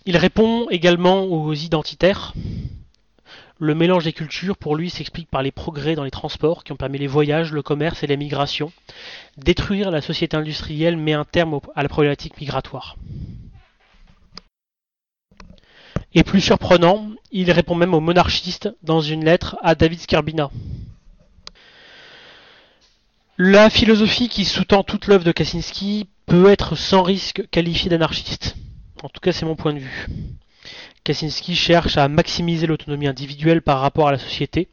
[0.07, 2.33] Il répond également aux identitaires.
[3.59, 6.77] Le mélange des cultures, pour lui, s'explique par les progrès dans les transports qui ont
[6.77, 8.73] permis les voyages, le commerce et la migration.
[9.37, 12.97] Détruire la société industrielle met un terme à la problématique migratoire.
[16.15, 20.51] Et plus surprenant, il répond même aux monarchistes dans une lettre à David Skarbina.
[23.37, 28.57] La philosophie qui sous-tend toute l'œuvre de Kaczynski peut être sans risque qualifiée d'anarchiste.
[29.03, 30.07] En tout cas, c'est mon point de vue.
[31.05, 34.69] Kaczynski cherche à maximiser l'autonomie individuelle par rapport à la société.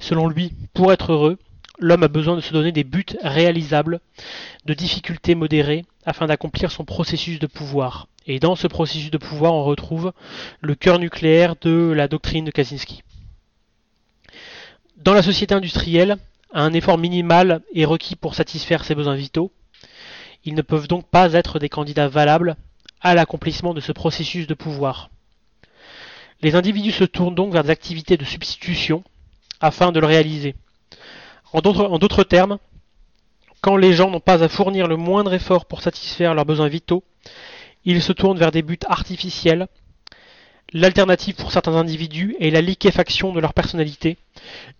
[0.00, 1.38] Selon lui, pour être heureux,
[1.78, 4.00] l'homme a besoin de se donner des buts réalisables,
[4.66, 8.08] de difficultés modérées, afin d'accomplir son processus de pouvoir.
[8.26, 10.12] Et dans ce processus de pouvoir, on retrouve
[10.60, 13.02] le cœur nucléaire de la doctrine de Kaczynski.
[14.96, 16.16] Dans la société industrielle,
[16.52, 19.52] un effort minimal est requis pour satisfaire ses besoins vitaux.
[20.44, 22.56] Ils ne peuvent donc pas être des candidats valables
[23.00, 25.10] à l'accomplissement de ce processus de pouvoir.
[26.42, 29.04] Les individus se tournent donc vers des activités de substitution
[29.60, 30.54] afin de le réaliser.
[31.52, 32.58] En d'autres termes,
[33.60, 37.04] quand les gens n'ont pas à fournir le moindre effort pour satisfaire leurs besoins vitaux,
[37.84, 39.68] ils se tournent vers des buts artificiels.
[40.72, 44.16] L'alternative pour certains individus est la liquéfaction de leur personnalité,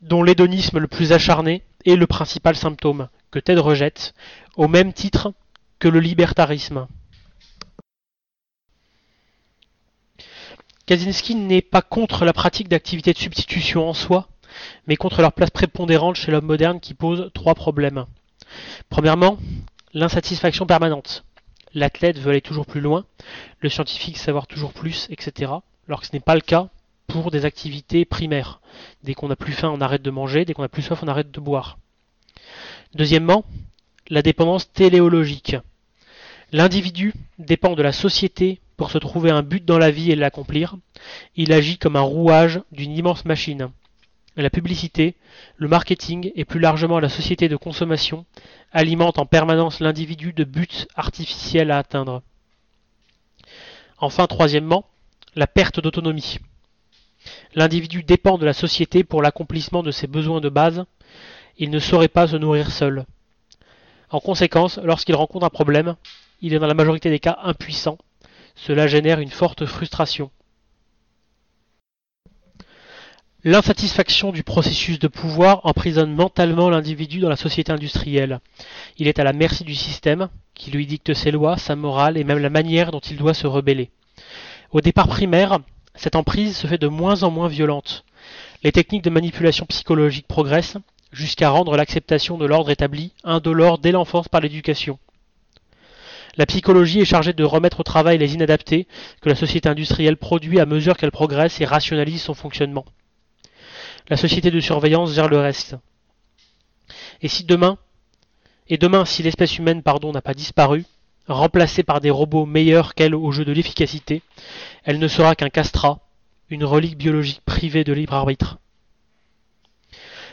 [0.03, 4.15] dont l'hédonisme le plus acharné est le principal symptôme que Ted rejette,
[4.57, 5.33] au même titre
[5.79, 6.87] que le libertarisme.
[10.91, 14.27] Kaczynski n'est pas contre la pratique d'activités de substitution en soi,
[14.89, 18.07] mais contre leur place prépondérante chez l'homme moderne qui pose trois problèmes.
[18.89, 19.39] Premièrement,
[19.95, 21.23] l'insatisfaction permanente.
[21.75, 23.05] L'athlète veut aller toujours plus loin,
[23.61, 25.53] le scientifique savoir toujours plus, etc.
[25.87, 26.71] Alors que ce n'est pas le cas
[27.07, 28.61] pour des activités primaires.
[29.05, 31.09] Dès qu'on n'a plus faim, on arrête de manger, dès qu'on a plus soif, on
[31.09, 31.79] arrête de boire.
[32.97, 33.45] Deuxièmement,
[34.09, 35.55] la dépendance téléologique.
[36.51, 40.79] L'individu dépend de la société pour se trouver un but dans la vie et l'accomplir.
[41.37, 43.69] Il agit comme un rouage d'une immense machine.
[44.37, 45.17] La publicité,
[45.59, 48.25] le marketing et plus largement la société de consommation
[48.73, 52.23] alimentent en permanence l'individu de buts artificiels à atteindre.
[53.99, 54.87] Enfin, troisièmement,
[55.35, 56.39] la perte d'autonomie.
[57.55, 60.87] L'individu dépend de la société pour l'accomplissement de ses besoins de base.
[61.59, 63.05] Il ne saurait pas se nourrir seul.
[64.09, 65.97] En conséquence, lorsqu'il rencontre un problème,
[66.41, 67.99] il est dans la majorité des cas impuissant.
[68.67, 70.31] Cela génère une forte frustration.
[73.43, 78.41] L'insatisfaction du processus de pouvoir emprisonne mentalement l'individu dans la société industrielle.
[78.99, 82.25] Il est à la merci du système, qui lui dicte ses lois, sa morale et
[82.25, 83.91] même la manière dont il doit se rebeller.
[84.73, 85.61] Au départ primaire,
[85.95, 88.05] cette emprise se fait de moins en moins violente.
[88.63, 90.77] Les techniques de manipulation psychologique progressent,
[91.13, 94.99] jusqu'à rendre l'acceptation de l'ordre établi indolore dès l'enfance par l'éducation.
[96.37, 98.87] La psychologie est chargée de remettre au travail les inadaptés
[99.21, 102.85] que la société industrielle produit à mesure qu'elle progresse et rationalise son fonctionnement.
[104.09, 105.77] La société de surveillance gère le reste.
[107.23, 107.79] Et si demain,
[108.69, 110.85] et demain si l'espèce humaine pardon n'a pas disparu,
[111.29, 114.23] remplacée par des robots meilleurs qu'elle au jeu de l'efficacité,
[114.85, 116.01] elle ne sera qu'un castrat,
[116.49, 118.59] une relique biologique privée de libre arbitre.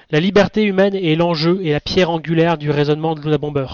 [0.09, 3.67] La liberté humaine est l'enjeu et la pierre angulaire du raisonnement de Luna Bomber.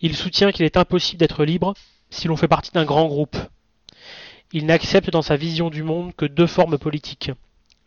[0.00, 1.74] Il soutient qu'il est impossible d'être libre
[2.10, 3.36] si l'on fait partie d'un grand groupe.
[4.52, 7.30] Il n'accepte dans sa vision du monde que deux formes politiques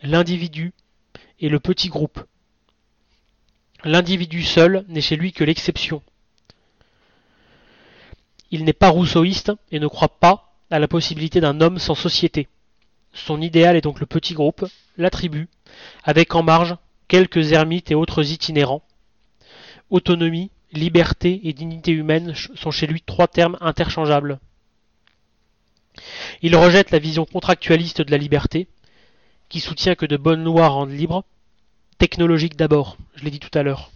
[0.04, 0.74] l'individu
[1.40, 2.24] et le petit groupe.
[3.84, 6.02] L'individu seul n'est chez lui que l'exception.
[8.52, 12.48] Il n'est pas rousseauiste et ne croit pas à la possibilité d'un homme sans société.
[13.14, 14.66] Son idéal est donc le petit groupe,
[14.98, 15.48] la tribu,
[16.04, 16.76] avec en marge
[17.08, 18.84] quelques ermites et autres itinérants.
[19.90, 24.40] Autonomie, liberté et dignité humaine sont chez lui trois termes interchangeables.
[26.42, 28.68] Il rejette la vision contractualiste de la liberté,
[29.50, 31.24] qui soutient que de bonnes lois rendent libres,
[31.98, 33.92] technologique d'abord, je l'ai dit tout à l'heure.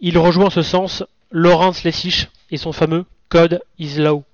[0.00, 4.24] Il rejoint en ce sens Lawrence Lessig et son fameux Code is Law.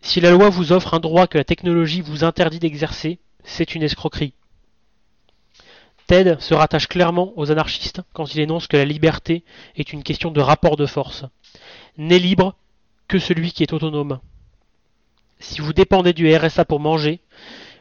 [0.00, 3.82] Si la loi vous offre un droit que la technologie vous interdit d'exercer, c'est une
[3.82, 4.32] escroquerie.
[6.08, 9.44] Ted se rattache clairement aux anarchistes quand il énonce que la liberté
[9.76, 11.26] est une question de rapport de force.
[11.98, 12.56] N'est libre
[13.08, 14.18] que celui qui est autonome.
[15.38, 17.20] Si vous dépendez du RSA pour manger,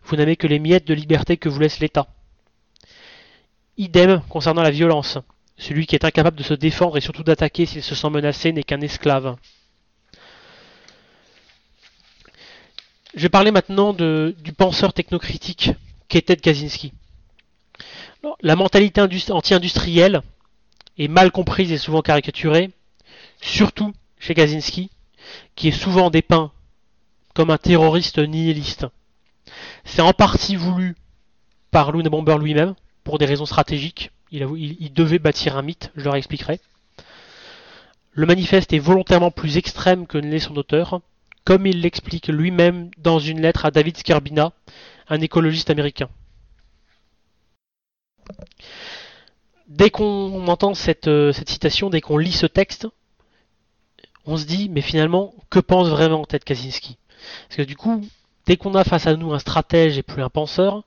[0.04, 2.08] vous n'avez que les miettes de liberté que vous laisse l'État.
[3.78, 5.18] Idem concernant la violence.
[5.58, 8.64] Celui qui est incapable de se défendre et surtout d'attaquer s'il se sent menacé n'est
[8.64, 9.38] qu'un esclave.
[13.16, 15.72] Je vais parler maintenant du penseur technocritique
[16.10, 16.92] qu'était Kaczynski.
[18.42, 20.22] La mentalité anti-industrielle
[20.98, 22.72] est mal comprise et souvent caricaturée,
[23.42, 24.90] surtout chez Kaczynski,
[25.56, 26.52] qui est souvent dépeint
[27.34, 28.88] comme un terroriste nihiliste.
[29.86, 30.96] C'est en partie voulu
[31.72, 34.12] par Luna Bomber lui-même, pour des raisons stratégiques.
[34.32, 36.60] Il, devait bâtir un mythe, je leur expliquerai.
[38.12, 41.00] Le manifeste est volontairement plus extrême que ne l'est son auteur,
[41.46, 44.52] comme il l'explique lui-même dans une lettre à David Skarbina,
[45.08, 46.10] un écologiste américain.
[49.68, 52.88] Dès qu'on entend cette, euh, cette, citation, dès qu'on lit ce texte,
[54.26, 56.98] on se dit, mais finalement, que pense vraiment Ted Kaczynski?
[57.48, 58.06] Parce que du coup,
[58.46, 60.84] dès qu'on a face à nous un stratège et plus un penseur,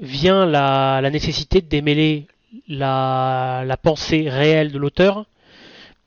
[0.00, 2.26] vient la, nécessité de démêler
[2.68, 5.26] la, pensée réelle de l'auteur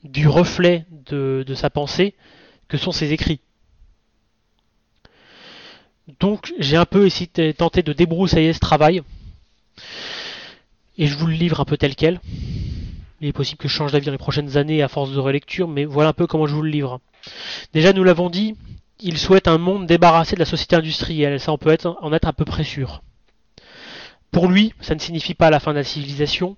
[0.04, 2.14] du reflet de, sa pensée
[2.68, 3.42] que sont ses écrits.
[6.20, 7.10] Donc j'ai un peu
[7.58, 9.02] tenté de débroussailler ce travail.
[10.98, 12.20] Et je vous le livre un peu tel quel.
[13.22, 15.68] Il est possible que je change d'avis dans les prochaines années à force de relecture,
[15.68, 17.02] mais voilà un peu comment je vous le livre.
[17.74, 18.56] Déjà, nous l'avons dit,
[19.02, 21.40] il souhaite un monde débarrassé de la société industrielle.
[21.40, 23.02] Ça, on peut en être à peu près sûr.
[24.32, 26.56] Pour lui, ça ne signifie pas la fin de la civilisation,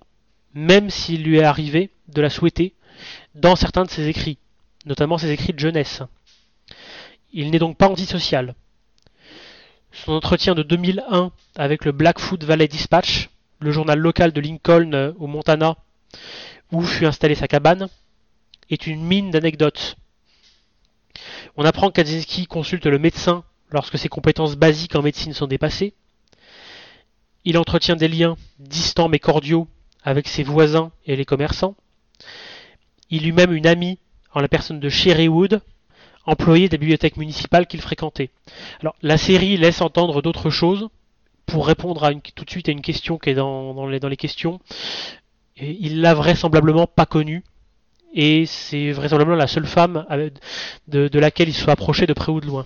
[0.53, 2.74] même s'il lui est arrivé de la souhaiter
[3.36, 4.38] dans certains de ses écrits,
[4.86, 6.03] notamment ses écrits de jeunesse.
[7.34, 8.55] Il n'est donc pas antisocial.
[9.91, 13.29] Son entretien de 2001 avec le Blackfoot Valley Dispatch,
[13.59, 15.75] le journal local de Lincoln euh, au Montana,
[16.71, 17.87] où fut installée sa cabane,
[18.69, 19.97] est une mine d'anecdotes.
[21.57, 25.93] On apprend que Kaczynski consulte le médecin lorsque ses compétences basiques en médecine sont dépassées.
[27.43, 29.67] Il entretient des liens distants mais cordiaux
[30.03, 31.75] avec ses voisins et les commerçants.
[33.09, 33.99] Il eut même une amie
[34.33, 35.61] en la personne de Sherry Wood,
[36.26, 38.30] employée des bibliothèques municipales qu'il fréquentait.
[38.82, 40.89] Alors la série laisse entendre d'autres choses
[41.45, 44.59] pour répondre à une, tout de suite à une question qui est dans, les, questions.
[45.57, 47.43] Et il l'a vraisemblablement pas connue
[48.13, 50.05] et c'est vraisemblablement la seule femme
[50.88, 52.65] de, de laquelle il se soit approché de près ou de loin.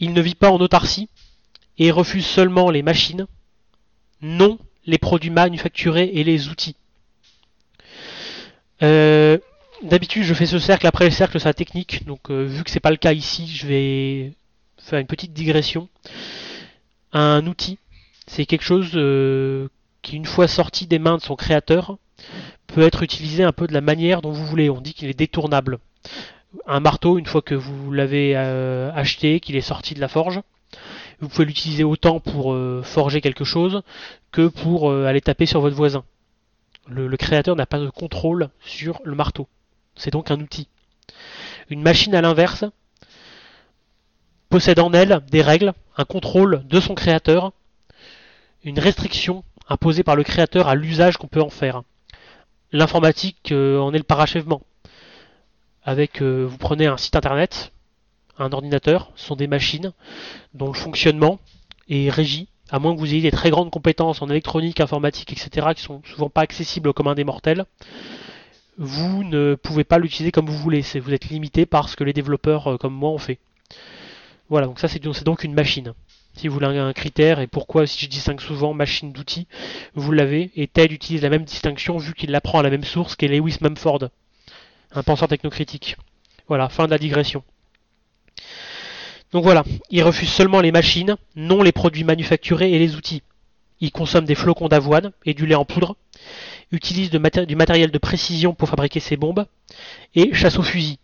[0.00, 1.08] Il ne vit pas en autarcie
[1.78, 3.26] et refuse seulement les machines,
[4.20, 6.76] non les produits manufacturés et les outils.
[8.82, 9.38] Euh,
[9.84, 12.80] D'habitude, je fais ce cercle après le cercle la technique, donc euh, vu que c'est
[12.80, 14.32] pas le cas ici, je vais
[14.78, 15.90] faire une petite digression.
[17.12, 17.78] Un outil,
[18.26, 19.68] c'est quelque chose euh,
[20.00, 21.98] qui, une fois sorti des mains de son créateur,
[22.66, 24.70] peut être utilisé un peu de la manière dont vous voulez.
[24.70, 25.78] On dit qu'il est détournable.
[26.66, 30.40] Un marteau, une fois que vous l'avez euh, acheté, qu'il est sorti de la forge,
[31.20, 33.82] vous pouvez l'utiliser autant pour forger quelque chose
[34.32, 36.04] que pour aller taper sur votre voisin.
[36.88, 39.46] Le créateur n'a pas de contrôle sur le marteau.
[39.96, 40.68] C'est donc un outil.
[41.70, 42.64] Une machine, à l'inverse,
[44.48, 47.52] possède en elle des règles, un contrôle de son créateur,
[48.62, 51.82] une restriction imposée par le créateur à l'usage qu'on peut en faire.
[52.72, 54.62] L'informatique euh, en est le parachèvement.
[55.82, 57.72] Avec, euh, vous prenez un site internet,
[58.38, 59.92] un ordinateur, ce sont des machines
[60.54, 61.38] dont le fonctionnement
[61.88, 65.68] est régi, à moins que vous ayez des très grandes compétences en électronique, informatique, etc.,
[65.76, 67.64] qui sont souvent pas accessibles au commun des mortels.
[68.76, 70.80] Vous ne pouvez pas l'utiliser comme vous voulez.
[70.80, 73.38] Vous êtes limité par ce que les développeurs euh, comme moi ont fait.
[74.48, 75.94] Voilà, donc ça c'est c'est donc une machine.
[76.36, 79.46] Si vous voulez un critère, et pourquoi si je distingue souvent machine d'outils,
[79.94, 83.14] vous l'avez, et TED utilise la même distinction vu qu'il l'apprend à la même source
[83.14, 84.08] qu'est Lewis Mumford,
[84.92, 85.96] un penseur technocritique.
[86.48, 87.44] Voilà, fin de la digression.
[89.30, 93.22] Donc voilà, il refuse seulement les machines, non les produits manufacturés et les outils.
[93.80, 95.96] Il consomme des flocons d'avoine et du lait en poudre,
[96.72, 97.18] utilise du
[97.56, 99.46] matériel de précision pour fabriquer ses bombes,
[100.14, 100.98] et chasse au fusil.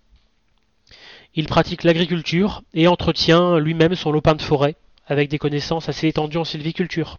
[1.35, 6.39] Il pratique l'agriculture et entretient lui-même son lopin de forêt, avec des connaissances assez étendues
[6.39, 7.19] en sylviculture.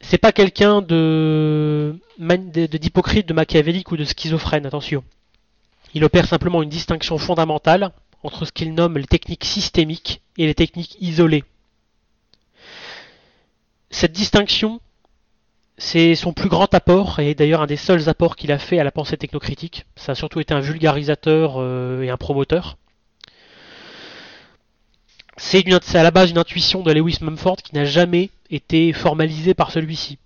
[0.00, 5.02] C'est pas quelqu'un de- d'hypocrite, de machiavélique ou de schizophrène, attention.
[5.94, 7.92] Il opère simplement une distinction fondamentale
[8.22, 11.44] entre ce qu'il nomme les techniques systémiques et les techniques isolées.
[13.90, 14.80] Cette distinction,
[15.78, 18.84] c'est son plus grand apport, et d'ailleurs un des seuls apports qu'il a fait à
[18.84, 19.84] la pensée technocritique.
[19.96, 22.76] Ça a surtout été un vulgarisateur euh, et un promoteur.
[25.36, 29.70] C'est à la base une intuition de Lewis Mumford qui n'a jamais été formalisée par
[29.70, 30.18] celui-ci.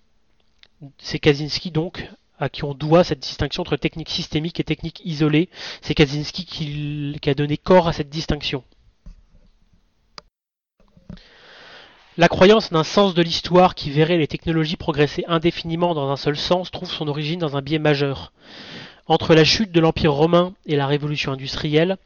[0.98, 5.48] C'est Kaczynski donc à qui on doit cette distinction entre technique systémique et technique isolée.
[5.82, 8.62] C'est Kaczynski qui a donné corps à cette distinction.
[12.18, 16.36] La croyance d'un sens de l'histoire qui verrait les technologies progresser indéfiniment dans un seul
[16.36, 18.32] sens trouve son origine dans un biais majeur.
[19.06, 21.98] Entre la chute de l'Empire romain et la révolution industrielle,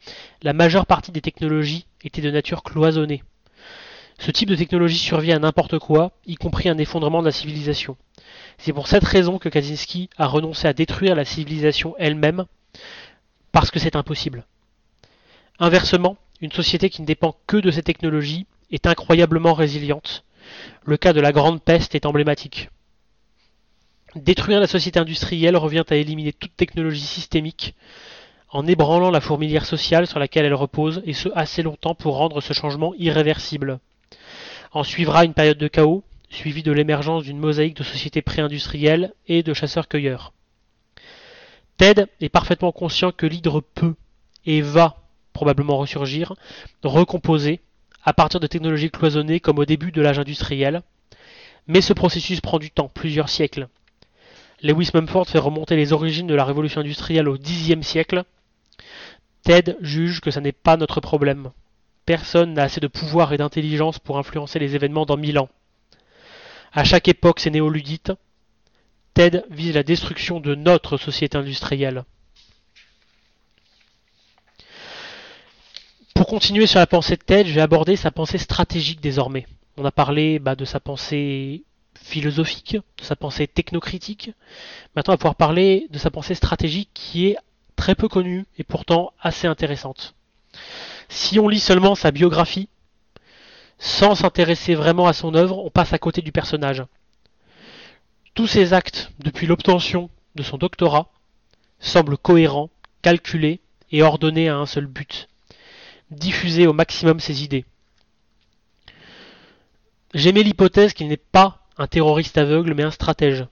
[0.42, 3.22] la majeure partie des technologies était de nature cloisonnée.
[4.18, 7.96] Ce type de technologie survient à n'importe quoi, y compris un effondrement de la civilisation.
[8.58, 12.44] C'est pour cette raison que Kaczynski a renoncé à détruire la civilisation elle-même,
[13.52, 14.44] parce que c'est impossible.
[15.58, 20.24] Inversement, une société qui ne dépend que de ces technologies est incroyablement résiliente.
[20.84, 22.70] Le cas de la Grande Peste est emblématique.
[24.16, 27.74] Détruire la société industrielle revient à éliminer toute technologie systémique
[28.54, 32.40] en ébranlant la fourmilière sociale sur laquelle elle repose, et ce assez longtemps pour rendre
[32.40, 33.80] ce changement irréversible.
[34.70, 39.42] En suivra une période de chaos, suivie de l'émergence d'une mosaïque de sociétés pré-industrielles et
[39.42, 40.32] de chasseurs-cueilleurs.
[41.78, 43.96] Ted est parfaitement conscient que l'hydre peut
[44.46, 44.98] et va
[45.32, 46.34] probablement ressurgir,
[46.84, 47.60] recomposer,
[48.04, 50.82] à partir de technologies cloisonnées comme au début de l'âge industriel,
[51.66, 53.68] mais ce processus prend du temps, plusieurs siècles.
[54.62, 58.24] Lewis Mumford fait remonter les origines de la révolution industrielle au Xe siècle.
[59.42, 61.50] Ted juge que ça n'est pas notre problème.
[62.06, 65.48] Personne n'a assez de pouvoir et d'intelligence pour influencer les événements dans mille ans.
[66.72, 68.12] À chaque époque, c'est néoludites.
[69.14, 72.04] Ted vise la destruction de notre société industrielle.
[76.34, 79.46] Continuer sur la pensée de Ted, je vais aborder sa pensée stratégique désormais.
[79.76, 81.62] On a parlé bah, de sa pensée
[81.94, 84.32] philosophique, de sa pensée technocritique.
[84.96, 87.36] Maintenant, on va pouvoir parler de sa pensée stratégique qui est
[87.76, 90.16] très peu connue et pourtant assez intéressante.
[91.08, 92.68] Si on lit seulement sa biographie,
[93.78, 96.82] sans s'intéresser vraiment à son œuvre, on passe à côté du personnage.
[98.34, 101.12] Tous ses actes, depuis l'obtention de son doctorat,
[101.78, 102.70] semblent cohérents,
[103.02, 103.60] calculés
[103.92, 105.28] et ordonnés à un seul but
[106.10, 107.64] diffuser au maximum ses idées.
[110.14, 113.46] J'aimais l'hypothèse qu'il n'est pas un terroriste aveugle, mais un stratège.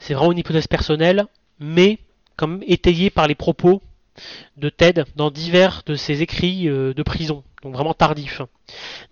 [0.00, 1.26] C'est vraiment une hypothèse personnelle,
[1.60, 2.00] mais
[2.36, 3.82] comme étayée par les propos
[4.56, 8.42] de Ted dans divers de ses écrits euh, de prison, donc vraiment tardifs.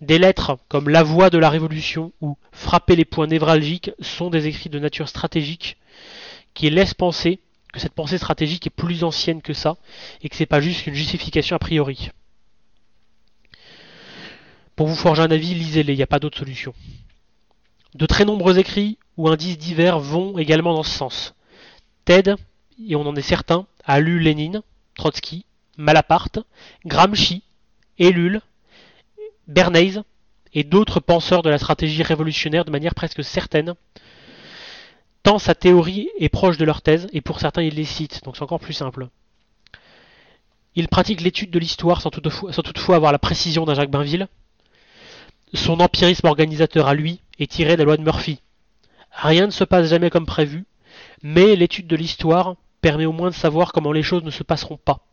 [0.01, 4.47] Des lettres comme La voix de la révolution ou Frapper les points névralgiques sont des
[4.47, 5.77] écrits de nature stratégique
[6.53, 7.39] qui laissent penser
[7.71, 9.77] que cette pensée stratégique est plus ancienne que ça
[10.21, 12.09] et que c'est pas juste une justification a priori.
[14.75, 16.73] Pour vous forger un avis, lisez-les, il n'y a pas d'autre solution.
[17.93, 21.35] De très nombreux écrits ou indices divers vont également dans ce sens.
[22.05, 22.35] Ted,
[22.87, 24.61] et on en est certain, a lu Lénine,
[24.95, 25.45] Trotsky,
[25.77, 26.39] Malaparte,
[26.85, 27.43] Gramsci,
[27.99, 28.41] Ellul,
[29.47, 30.01] Bernays
[30.53, 33.75] et d'autres penseurs de la stratégie révolutionnaire de manière presque certaine,
[35.23, 38.37] tant sa théorie est proche de leur thèse, et pour certains ils les citent, donc
[38.37, 39.09] c'est encore plus simple.
[40.75, 44.27] Il pratique l'étude de l'histoire sans sans toutefois avoir la précision d'un Jacques Bainville.
[45.53, 48.39] Son empirisme organisateur à lui est tiré de la loi de Murphy.
[49.11, 50.65] Rien ne se passe jamais comme prévu,
[51.21, 54.77] mais l'étude de l'histoire permet au moins de savoir comment les choses ne se passeront
[54.77, 55.05] pas.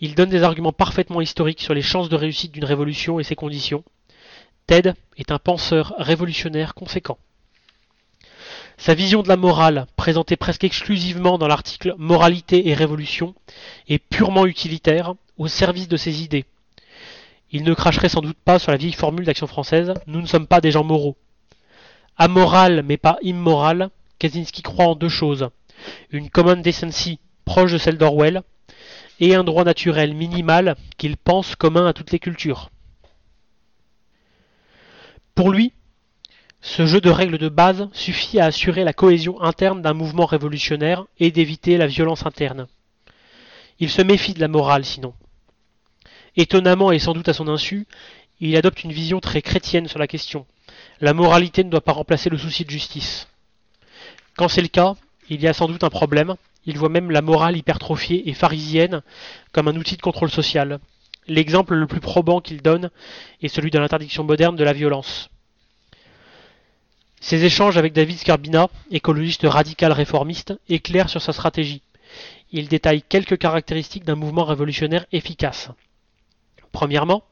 [0.00, 3.36] Il donne des arguments parfaitement historiques sur les chances de réussite d'une révolution et ses
[3.36, 3.84] conditions.
[4.66, 7.18] Ted est un penseur révolutionnaire conséquent.
[8.78, 13.34] Sa vision de la morale, présentée presque exclusivement dans l'article Moralité et Révolution,
[13.88, 16.44] est purement utilitaire, au service de ses idées.
[17.50, 20.46] Il ne cracherait sans doute pas sur la vieille formule d'action française Nous ne sommes
[20.46, 21.16] pas des gens moraux.
[22.16, 25.50] Amoral mais pas immoral, Kaczynski croit en deux choses
[26.10, 28.42] une common decency proche de celle d'Orwell,
[29.20, 32.70] et un droit naturel minimal qu'il pense commun à toutes les cultures.
[35.34, 35.72] Pour lui,
[36.60, 41.04] ce jeu de règles de base suffit à assurer la cohésion interne d'un mouvement révolutionnaire
[41.18, 42.66] et d'éviter la violence interne.
[43.78, 45.14] Il se méfie de la morale sinon.
[46.36, 47.86] Étonnamment et sans doute à son insu,
[48.40, 50.46] il adopte une vision très chrétienne sur la question.
[51.00, 53.28] La moralité ne doit pas remplacer le souci de justice.
[54.36, 54.94] Quand c'est le cas,
[55.28, 56.34] il y a sans doute un problème.
[56.64, 59.02] Il voit même la morale hypertrophiée et pharisienne
[59.52, 60.80] comme un outil de contrôle social.
[61.28, 62.90] L'exemple le plus probant qu'il donne
[63.42, 65.30] est celui de l'interdiction moderne de la violence.
[67.20, 71.82] Ses échanges avec David Scarbina, écologiste radical réformiste, éclairent sur sa stratégie.
[72.52, 75.70] Il détaille quelques caractéristiques d'un mouvement révolutionnaire efficace.
[76.72, 77.22] Premièrement,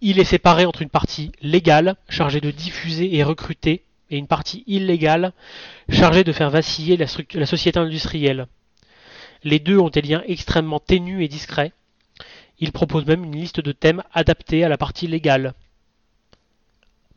[0.00, 4.64] il est séparé entre une partie légale, chargée de diffuser et recruter, et une partie
[4.66, 5.32] illégale,
[5.88, 8.46] chargée de faire vaciller la, la société industrielle.
[9.42, 11.72] Les deux ont des liens extrêmement ténus et discrets.
[12.60, 15.54] Il propose même une liste de thèmes adaptés à la partie légale.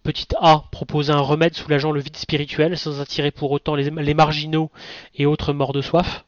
[0.07, 4.13] Petit A proposer un remède soulageant le vide spirituel sans attirer pour autant les, les
[4.13, 4.71] marginaux
[5.13, 6.23] et autres morts de soif.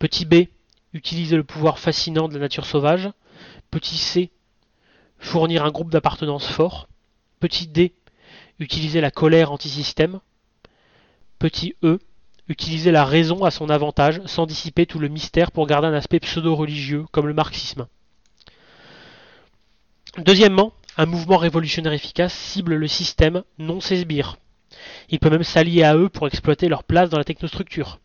[0.00, 0.48] Petit B
[0.92, 3.08] utiliser le pouvoir fascinant de la nature sauvage.
[3.70, 4.32] Petit C
[5.16, 6.88] fournir un groupe d'appartenance fort.
[7.38, 7.94] Petit D
[8.58, 10.18] utiliser la colère anti-système.
[11.38, 12.00] Petit E
[12.48, 16.18] utiliser la raison à son avantage sans dissiper tout le mystère pour garder un aspect
[16.18, 17.86] pseudo-religieux comme le marxisme.
[20.18, 24.36] Deuxièmement, un mouvement révolutionnaire efficace cible le système, non ses sbires.
[25.08, 28.00] Il peut même s'allier à eux pour exploiter leur place dans la technostructure.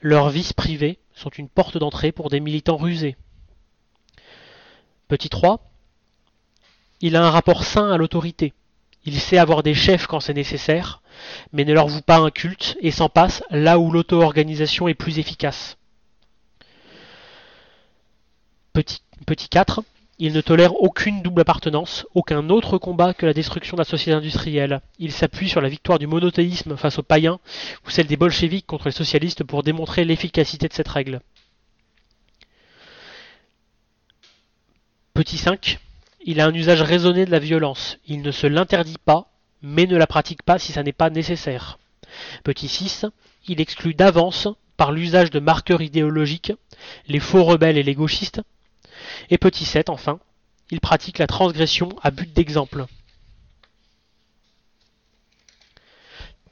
[0.00, 3.16] Leurs vices privés sont une porte d'entrée pour des militants rusés.
[5.08, 5.68] Petit 3.
[7.00, 8.52] Il a un rapport sain à l'autorité.
[9.04, 11.02] Il sait avoir des chefs quand c'est nécessaire,
[11.52, 15.18] mais ne leur voue pas un culte et s'en passe là où l'auto-organisation est plus
[15.18, 15.78] efficace.
[18.72, 19.82] Petit, petit 4.
[20.18, 24.12] Il ne tolère aucune double appartenance, aucun autre combat que la destruction de la société
[24.12, 24.80] industrielle.
[25.00, 27.40] Il s'appuie sur la victoire du monothéisme face aux païens
[27.84, 31.20] ou celle des bolcheviks contre les socialistes pour démontrer l'efficacité de cette règle.
[35.14, 35.78] Petit 5.
[36.24, 37.98] Il a un usage raisonné de la violence.
[38.06, 41.78] Il ne se l'interdit pas, mais ne la pratique pas si ça n'est pas nécessaire.
[42.44, 43.06] Petit 6.
[43.48, 46.52] Il exclut d'avance, par l'usage de marqueurs idéologiques,
[47.08, 48.42] les faux rebelles et les gauchistes.
[49.30, 50.20] Et petit 7, enfin.
[50.70, 52.86] Il pratique la transgression à but d'exemple.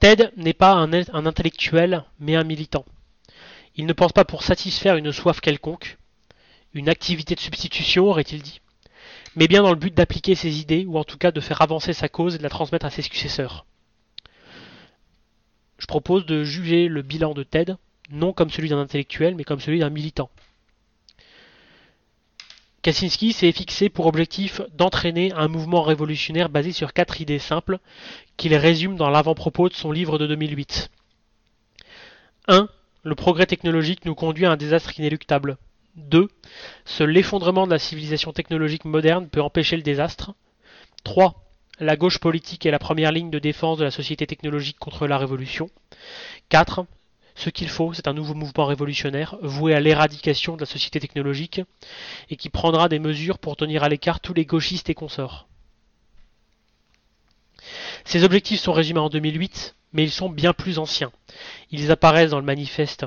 [0.00, 2.84] Ted n'est pas un, un intellectuel, mais un militant.
[3.76, 5.96] Il ne pense pas pour satisfaire une soif quelconque,
[6.74, 8.60] une activité de substitution, aurait-il dit,
[9.36, 11.92] mais bien dans le but d'appliquer ses idées, ou en tout cas de faire avancer
[11.92, 13.64] sa cause et de la transmettre à ses successeurs.
[15.78, 17.74] Je propose de juger le bilan de Ted,
[18.10, 20.30] non comme celui d'un intellectuel, mais comme celui d'un militant.
[22.82, 27.78] Kaczynski s'est fixé pour objectif d'entraîner un mouvement révolutionnaire basé sur quatre idées simples
[28.36, 30.90] qu'il résume dans l'avant-propos de son livre de 2008.
[32.48, 32.68] 1.
[33.04, 35.58] Le progrès technologique nous conduit à un désastre inéluctable.
[35.94, 36.28] 2.
[36.84, 40.34] Seul l'effondrement de la civilisation technologique moderne peut empêcher le désastre.
[41.04, 41.34] 3.
[41.78, 45.18] La gauche politique est la première ligne de défense de la société technologique contre la
[45.18, 45.70] révolution.
[46.48, 46.84] 4.
[47.34, 51.60] Ce qu'il faut, c'est un nouveau mouvement révolutionnaire voué à l'éradication de la société technologique
[52.30, 55.48] et qui prendra des mesures pour tenir à l'écart tous les gauchistes et consorts.
[58.04, 61.12] Ces objectifs sont résumés en 2008, mais ils sont bien plus anciens.
[61.70, 63.06] Ils apparaissent dans le manifeste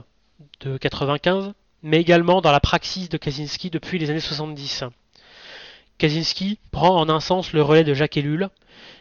[0.61, 1.53] de 95,
[1.83, 4.85] mais également dans la praxis de Kaczynski depuis les années 70.
[5.97, 8.49] Kaczynski prend en un sens le relais de Jacques Ellul,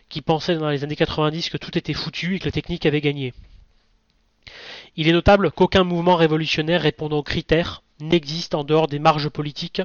[0.09, 3.01] qui pensait dans les années 90 que tout était foutu et que la technique avait
[3.01, 3.33] gagné.
[4.97, 9.83] Il est notable qu'aucun mouvement révolutionnaire répondant aux critères n'existe en dehors des marges politiques,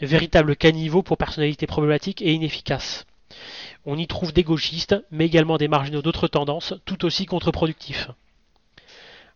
[0.00, 3.06] véritable caniveau pour personnalités problématiques et inefficaces.
[3.86, 8.10] On y trouve des gauchistes, mais également des marginaux d'autres tendances, tout aussi contre-productifs.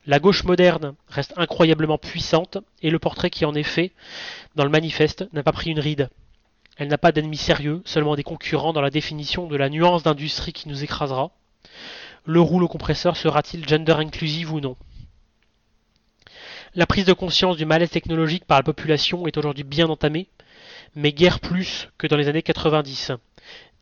[0.06, 3.92] La gauche moderne reste incroyablement puissante, et le portrait qui en est fait
[4.54, 6.10] dans le manifeste n'a pas pris une ride.
[6.76, 10.52] Elle n'a pas d'ennemis sérieux, seulement des concurrents dans la définition de la nuance d'industrie
[10.52, 11.30] qui nous écrasera.
[12.26, 14.76] Le rouleau compresseur sera-t-il gender inclusive ou non?
[16.76, 20.28] La prise de conscience du malaise technologique par la population est aujourd'hui bien entamée,
[20.94, 23.12] mais guère plus que dans les années 90.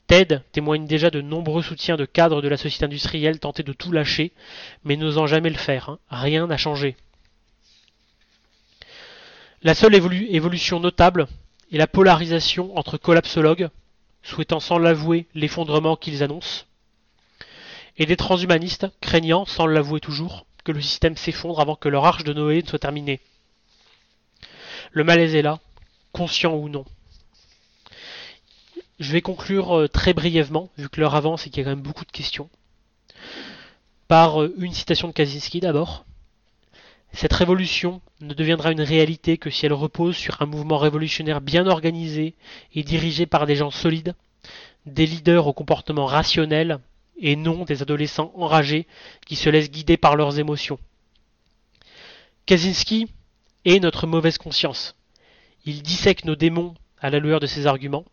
[0.07, 3.91] TED témoigne déjà de nombreux soutiens de cadres de la société industrielle tentés de tout
[3.91, 4.31] lâcher,
[4.85, 5.89] mais n'osant jamais le faire.
[5.89, 5.99] Hein.
[6.09, 6.95] Rien n'a changé.
[9.65, 11.27] La seule évolu évolution notable
[11.73, 13.71] est la polarisation entre collapsologues,
[14.23, 16.67] souhaitant sans l'avouer l'effondrement qu'ils annoncent,
[17.99, 22.25] et des transhumanistes craignant, sans l'avouer toujours, que le système s'effondre avant que leur arche
[22.25, 23.21] de Noé ne soit terminée.
[24.93, 25.61] Le malaise est là,
[26.13, 26.85] conscient ou non.
[28.99, 31.77] Je vais conclure euh, très brièvement, vu que l'heure avance et qu'il y a quand
[31.77, 32.49] même beaucoup de questions,
[34.09, 36.05] par euh, une citation de Kaczynski d'abord.
[37.13, 41.67] Cette révolution ne deviendra une réalité que si elle repose sur un mouvement révolutionnaire bien
[41.67, 42.35] organisé
[42.75, 44.15] et dirigé par des gens solides,
[44.87, 46.81] des leaders au comportement rationnel
[47.19, 48.87] et non des adolescents enragés
[49.27, 50.79] qui se laissent guider par leurs émotions.
[52.47, 53.09] Kaczynski
[53.65, 54.95] est notre mauvaise conscience.
[55.65, 58.05] Il dissèque nos démons à la lueur de ses arguments.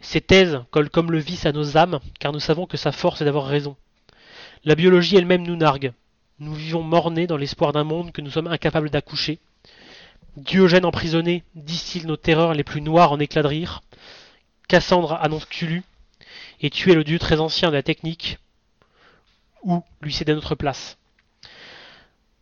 [0.00, 3.20] Ses thèses collent comme le vice à nos âmes, car nous savons que sa force
[3.20, 3.76] est d'avoir raison.
[4.64, 5.92] La biologie elle-même nous nargue.
[6.38, 9.40] Nous vivons mornés dans l'espoir d'un monde que nous sommes incapables d'accoucher.
[10.36, 13.82] Diogène emprisonné distille nos terreurs les plus noires en éclats de rire.
[14.68, 15.82] Cassandre annonce Cthulhu,
[16.60, 18.38] et tuer le dieu très ancien de la technique,
[19.62, 20.98] ou lui céder notre place.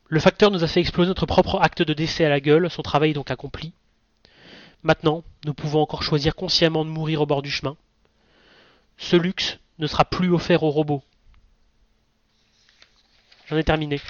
[0.08, 2.82] Le facteur nous a fait exploser notre propre acte de décès à la gueule, son
[2.82, 3.72] travail est donc accompli.
[4.82, 7.76] Maintenant, nous pouvons encore choisir consciemment de mourir au bord du chemin.
[8.98, 11.02] Ce luxe ne sera plus offert aux robots.
[13.48, 14.00] J'en ai terminé.